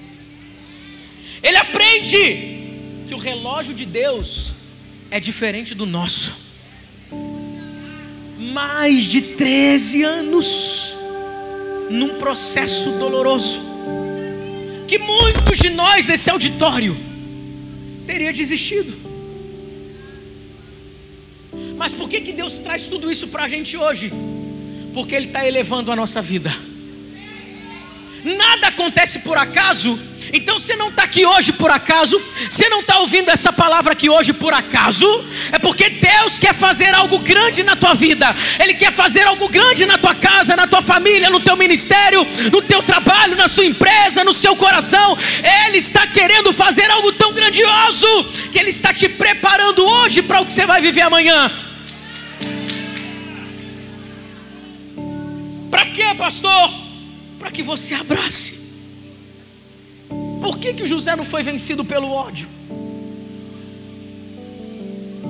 Ele 1.47 1.55
aprende 1.55 3.05
que 3.07 3.13
o 3.13 3.17
relógio 3.17 3.73
de 3.73 3.85
Deus 3.85 4.53
é 5.09 5.17
diferente 5.17 5.73
do 5.73 5.85
nosso. 5.85 6.35
Mais 8.37 9.03
de 9.03 9.21
13 9.21 10.03
anos 10.03 10.97
num 11.89 12.15
processo 12.15 12.91
doloroso 12.99 13.61
que 14.89 14.99
muitos 14.99 15.57
de 15.59 15.69
nós 15.69 16.05
nesse 16.07 16.29
auditório 16.29 16.97
teria 18.05 18.33
desistido. 18.33 18.93
Mas 21.77 21.93
por 21.93 22.09
que, 22.09 22.19
que 22.19 22.33
Deus 22.33 22.57
traz 22.57 22.89
tudo 22.89 23.09
isso 23.09 23.29
para 23.29 23.45
a 23.45 23.47
gente 23.47 23.77
hoje? 23.77 24.11
Porque 24.93 25.15
Ele 25.15 25.27
está 25.27 25.47
elevando 25.47 25.93
a 25.93 25.95
nossa 25.95 26.21
vida. 26.21 26.53
Nada 28.25 28.67
acontece 28.67 29.19
por 29.19 29.37
acaso 29.37 29.97
então 30.33 30.59
você 30.59 30.75
não 30.75 30.89
está 30.89 31.03
aqui 31.03 31.25
hoje 31.25 31.51
por 31.51 31.71
acaso, 31.71 32.21
você 32.49 32.67
não 32.69 32.81
está 32.81 32.99
ouvindo 32.99 33.29
essa 33.29 33.53
palavra 33.53 33.93
aqui 33.93 34.09
hoje 34.09 34.33
por 34.33 34.53
acaso, 34.53 35.07
é 35.51 35.59
porque 35.59 35.89
Deus 35.89 36.37
quer 36.37 36.53
fazer 36.53 36.93
algo 36.93 37.19
grande 37.19 37.63
na 37.63 37.75
tua 37.75 37.93
vida, 37.93 38.35
Ele 38.59 38.73
quer 38.73 38.91
fazer 38.91 39.23
algo 39.27 39.47
grande 39.47 39.85
na 39.85 39.97
tua 39.97 40.15
casa, 40.15 40.55
na 40.55 40.67
tua 40.67 40.81
família, 40.81 41.29
no 41.29 41.39
teu 41.39 41.55
ministério, 41.55 42.25
no 42.51 42.61
teu 42.61 42.83
trabalho, 42.83 43.35
na 43.35 43.47
sua 43.47 43.65
empresa, 43.65 44.23
no 44.23 44.33
seu 44.33 44.55
coração. 44.55 45.17
Ele 45.65 45.77
está 45.77 46.05
querendo 46.07 46.51
fazer 46.53 46.89
algo 46.91 47.11
tão 47.13 47.33
grandioso 47.33 48.23
que 48.51 48.59
Ele 48.59 48.69
está 48.69 48.93
te 48.93 49.07
preparando 49.07 49.85
hoje 49.85 50.21
para 50.21 50.41
o 50.41 50.45
que 50.45 50.51
você 50.51 50.65
vai 50.65 50.81
viver 50.81 51.01
amanhã. 51.01 51.51
Para 55.69 55.85
quê, 55.85 56.15
pastor? 56.17 56.73
Para 57.39 57.51
que 57.51 57.61
você 57.61 57.93
abrace. 57.93 58.56
Por 60.47 60.57
que, 60.57 60.73
que 60.73 60.85
José 60.85 61.13
não 61.13 61.25
foi 61.25 61.43
vencido 61.43 61.83
pelo 61.83 62.09
ódio? 62.09 62.47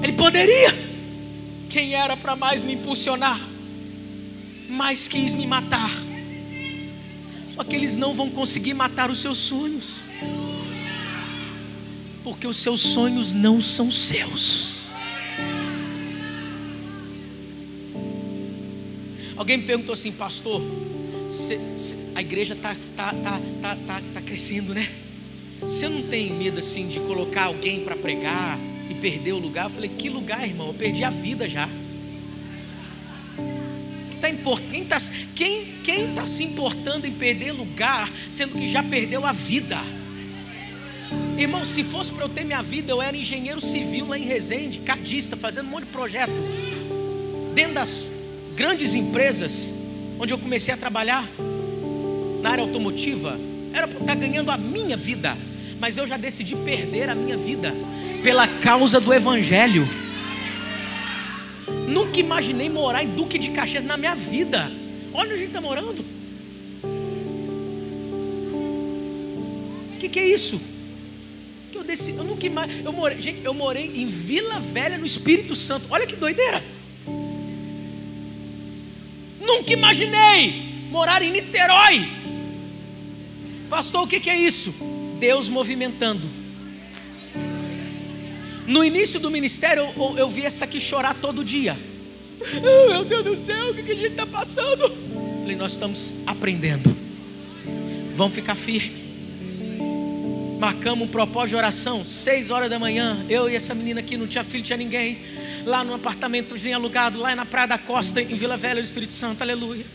Ele 0.03 0.13
poderia. 0.13 0.69
Quem 1.71 1.95
era 1.95 2.15
para 2.15 2.35
mais 2.35 2.61
me 2.61 2.75
impulsionar, 2.75 3.41
mais 4.69 5.07
quis 5.07 5.33
me 5.33 5.47
matar. 5.47 5.89
Só 7.55 7.63
que 7.63 7.75
eles 7.75 7.97
não 7.97 8.13
vão 8.13 8.29
conseguir 8.29 8.75
matar 8.75 9.09
os 9.09 9.17
seus 9.17 9.39
sonhos, 9.39 10.03
porque 12.23 12.45
os 12.45 12.57
seus 12.57 12.79
sonhos 12.79 13.33
não 13.33 13.59
são 13.59 13.89
seus. 13.89 14.75
Alguém 19.35 19.57
me 19.57 19.63
perguntou 19.63 19.93
assim, 19.93 20.11
pastor, 20.11 20.61
a 22.13 22.21
igreja 22.21 22.53
está 22.53 22.75
tá, 22.95 23.11
tá, 23.11 23.41
tá, 23.63 23.75
tá, 23.87 24.01
tá 24.13 24.21
crescendo, 24.21 24.75
né? 24.75 24.87
Você 25.67 25.89
não 25.89 26.01
tem 26.03 26.31
medo 26.31 26.59
assim 26.59 26.87
de 26.87 26.97
colocar 27.01 27.43
alguém 27.43 27.83
para 27.83 27.93
pregar 27.93 28.57
e 28.89 28.95
perder 28.95 29.33
o 29.33 29.37
lugar? 29.37 29.65
Eu 29.65 29.69
falei, 29.69 29.89
que 29.89 30.07
lugar, 30.07 30.47
irmão? 30.47 30.67
Eu 30.67 30.73
perdi 30.73 31.03
a 31.03 31.09
vida 31.09 31.45
já. 31.45 31.67
Tá 34.21 34.29
quem 34.71 34.83
está 34.83 34.97
quem, 35.35 35.65
quem 35.83 36.13
tá 36.13 36.25
se 36.25 36.45
importando 36.45 37.05
em 37.05 37.11
perder 37.11 37.51
lugar, 37.51 38.09
sendo 38.29 38.57
que 38.57 38.65
já 38.65 38.81
perdeu 38.81 39.25
a 39.25 39.33
vida? 39.33 39.77
Irmão, 41.37 41.65
se 41.65 41.83
fosse 41.83 42.13
para 42.13 42.23
eu 42.23 42.29
ter 42.29 42.45
minha 42.45 42.63
vida, 42.63 42.93
eu 42.93 43.01
era 43.01 43.15
engenheiro 43.15 43.59
civil 43.59 44.07
lá 44.07 44.17
em 44.17 44.23
Resende, 44.23 44.79
cadista, 44.79 45.35
fazendo 45.35 45.67
um 45.67 45.71
monte 45.71 45.83
de 45.83 45.91
projeto. 45.91 46.41
Dentro 47.53 47.73
das 47.73 48.15
grandes 48.55 48.95
empresas 48.95 49.73
onde 50.17 50.33
eu 50.33 50.39
comecei 50.39 50.73
a 50.73 50.77
trabalhar, 50.77 51.29
na 52.41 52.51
área 52.51 52.63
automotiva, 52.63 53.37
era 53.73 53.87
para 53.87 53.99
estar 53.99 54.15
ganhando 54.15 54.49
a 54.49 54.57
minha 54.57 54.97
vida, 54.97 55.37
mas 55.79 55.97
eu 55.97 56.05
já 56.05 56.17
decidi 56.17 56.55
perder 56.55 57.09
a 57.09 57.15
minha 57.15 57.37
vida 57.37 57.73
pela 58.23 58.47
causa 58.47 58.99
do 58.99 59.13
Evangelho. 59.13 59.87
Nunca 61.87 62.19
imaginei 62.19 62.69
morar 62.69 63.03
em 63.03 63.09
Duque 63.09 63.37
de 63.37 63.49
Caxias 63.49 63.83
na 63.83 63.97
minha 63.97 64.15
vida. 64.15 64.71
Olha 65.13 65.25
onde 65.25 65.33
a 65.33 65.37
gente 65.37 65.47
está 65.47 65.61
morando. 65.61 66.05
O 69.93 69.99
que, 69.99 70.09
que, 70.09 70.19
é 70.19 70.27
isso? 70.27 70.61
Que 71.71 71.77
eu 71.77 71.83
decidi, 71.83 72.17
eu 72.17 72.23
nunca 72.23 72.45
imaginei. 72.45 72.85
Eu 72.85 72.93
morei, 72.93 73.21
gente, 73.21 73.43
eu 73.43 73.53
morei 73.53 73.91
em 73.95 74.07
Vila 74.07 74.59
Velha 74.59 74.97
no 74.97 75.05
Espírito 75.05 75.55
Santo. 75.55 75.87
Olha 75.89 76.05
que 76.05 76.15
doideira. 76.15 76.63
Nunca 79.39 79.73
imaginei 79.73 80.87
morar 80.91 81.21
em 81.21 81.31
Niterói. 81.31 82.07
Pastor, 83.69 84.03
o 84.03 84.07
que 84.07 84.29
é 84.29 84.37
isso? 84.37 84.73
Deus 85.19 85.49
movimentando. 85.49 86.27
No 88.65 88.83
início 88.83 89.19
do 89.19 89.31
ministério, 89.31 89.83
eu, 89.95 90.17
eu 90.17 90.29
vi 90.29 90.43
essa 90.43 90.65
aqui 90.65 90.79
chorar 90.79 91.13
todo 91.15 91.43
dia. 91.43 91.77
Oh, 92.39 92.89
meu 92.89 93.05
Deus 93.05 93.23
do 93.23 93.37
céu, 93.37 93.71
o 93.71 93.73
que, 93.73 93.91
a 93.91 93.95
gente 93.95 94.11
está 94.11 94.25
passando? 94.25 94.89
Falei, 95.41 95.55
nós 95.55 95.71
estamos 95.71 96.15
aprendendo. 96.25 96.95
Vamos 98.11 98.35
ficar 98.35 98.55
firmes. 98.55 99.07
Marcamos 100.59 101.07
um 101.07 101.11
propósito 101.11 101.49
de 101.51 101.55
oração, 101.55 102.03
seis 102.03 102.49
horas 102.49 102.69
da 102.69 102.77
manhã. 102.77 103.25
Eu 103.29 103.49
e 103.49 103.55
essa 103.55 103.73
menina 103.73 103.99
aqui, 103.99 104.17
não 104.17 104.27
tinha 104.27 104.43
filho, 104.43 104.63
tinha 104.63 104.77
ninguém. 104.77 105.19
Lá 105.65 105.83
no 105.83 105.93
apartamentozinho 105.93 106.75
alugado, 106.75 107.19
lá 107.19 107.35
na 107.35 107.45
Praia 107.45 107.67
da 107.67 107.77
Costa, 107.77 108.21
em 108.21 108.35
Vila 108.35 108.57
Velha 108.57 108.81
do 108.81 108.83
Espírito 108.83 109.13
Santo, 109.13 109.41
aleluia. 109.41 109.85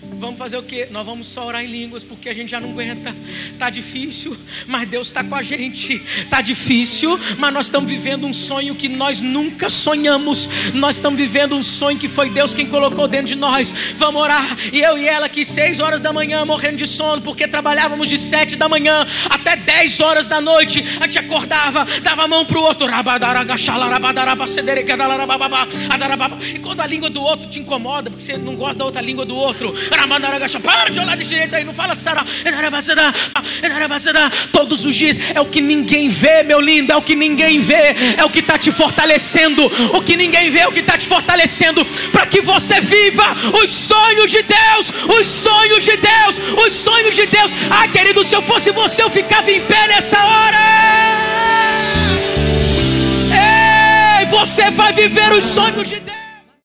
Vamos 0.00 0.38
fazer 0.38 0.56
o 0.56 0.62
quê? 0.62 0.86
Nós 0.92 1.04
vamos 1.04 1.26
só 1.26 1.44
orar 1.44 1.64
em 1.64 1.66
línguas, 1.66 2.04
porque 2.04 2.28
a 2.28 2.34
gente 2.34 2.50
já 2.50 2.60
não 2.60 2.70
aguenta. 2.70 3.14
Tá 3.58 3.68
difícil, 3.68 4.36
mas 4.64 4.88
Deus 4.88 5.08
está 5.08 5.24
com 5.24 5.34
a 5.34 5.42
gente. 5.42 5.98
Tá 6.30 6.40
difícil, 6.40 7.18
mas 7.36 7.52
nós 7.52 7.66
estamos 7.66 7.90
vivendo 7.90 8.24
um 8.24 8.32
sonho 8.32 8.76
que 8.76 8.88
nós 8.88 9.20
nunca 9.20 9.68
sonhamos. 9.68 10.48
Nós 10.72 10.96
estamos 10.96 11.18
vivendo 11.18 11.56
um 11.56 11.62
sonho 11.64 11.98
que 11.98 12.08
foi 12.08 12.30
Deus 12.30 12.54
quem 12.54 12.68
colocou 12.68 13.08
dentro 13.08 13.26
de 13.26 13.34
nós. 13.34 13.74
Vamos 13.96 14.22
orar. 14.22 14.56
E 14.72 14.80
eu 14.80 14.96
e 14.96 15.04
ela 15.04 15.26
aqui, 15.26 15.44
seis 15.44 15.80
horas 15.80 16.00
da 16.00 16.12
manhã, 16.12 16.44
morrendo 16.44 16.76
de 16.76 16.86
sono, 16.86 17.20
porque 17.20 17.48
trabalhávamos 17.48 18.08
de 18.08 18.18
sete 18.18 18.54
da 18.54 18.68
manhã 18.68 19.04
até 19.28 19.56
dez 19.56 19.98
horas 19.98 20.28
da 20.28 20.40
noite. 20.40 20.84
A 21.00 21.04
gente 21.06 21.18
acordava, 21.18 21.84
dava 22.02 22.22
a 22.22 22.28
mão 22.28 22.46
para 22.46 22.58
o 22.58 22.62
outro. 22.62 22.86
E 26.54 26.58
quando 26.60 26.80
a 26.80 26.86
língua 26.86 27.10
do 27.10 27.20
outro 27.20 27.48
te 27.48 27.58
incomoda, 27.58 28.10
porque 28.10 28.22
você 28.22 28.36
não 28.36 28.54
gosta 28.54 28.78
da 28.78 28.84
outra 28.84 29.02
língua 29.02 29.24
do 29.24 29.34
outro. 29.34 29.74
Para 29.88 30.90
de 30.90 31.00
olhar 31.00 31.16
desse 31.16 31.34
jeito 31.34 31.54
aí, 31.54 31.64
não 31.64 31.74
fala 31.74 31.94
Sara. 31.94 32.24
Todos 34.52 34.84
os 34.84 34.94
dias 34.94 35.18
é 35.34 35.40
o 35.40 35.46
que 35.46 35.60
ninguém 35.60 36.08
vê, 36.08 36.42
meu 36.42 36.60
lindo, 36.60 36.92
é 36.92 36.96
o 36.96 37.02
que 37.02 37.14
ninguém 37.14 37.58
vê, 37.58 37.94
é 38.16 38.24
o 38.24 38.30
que 38.30 38.40
está 38.40 38.58
te 38.58 38.70
fortalecendo. 38.72 39.64
O 39.94 40.02
que 40.02 40.16
ninguém 40.16 40.50
vê 40.50 40.60
é 40.60 40.68
o 40.68 40.72
que 40.72 40.80
está 40.80 40.96
te 40.96 41.06
fortalecendo 41.06 41.84
para 42.12 42.26
que 42.26 42.40
você 42.40 42.80
viva 42.80 43.24
os 43.62 43.72
sonhos 43.72 44.30
de 44.30 44.42
Deus, 44.42 44.92
os 45.18 45.28
sonhos 45.28 45.84
de 45.84 45.96
Deus, 45.96 46.40
os 46.66 46.74
sonhos 46.74 47.14
de 47.14 47.26
Deus. 47.26 47.52
Ah, 47.70 47.88
querido, 47.88 48.24
se 48.24 48.34
eu 48.34 48.42
fosse 48.42 48.70
você, 48.70 49.02
eu 49.02 49.10
ficava 49.10 49.50
em 49.50 49.60
pé 49.60 49.88
nessa 49.88 50.18
hora. 50.18 50.58
Ei, 54.20 54.26
você 54.26 54.70
vai 54.70 54.92
viver 54.92 55.32
os 55.32 55.44
sonhos 55.44 55.88
de 55.88 56.00
Deus. 56.00 56.17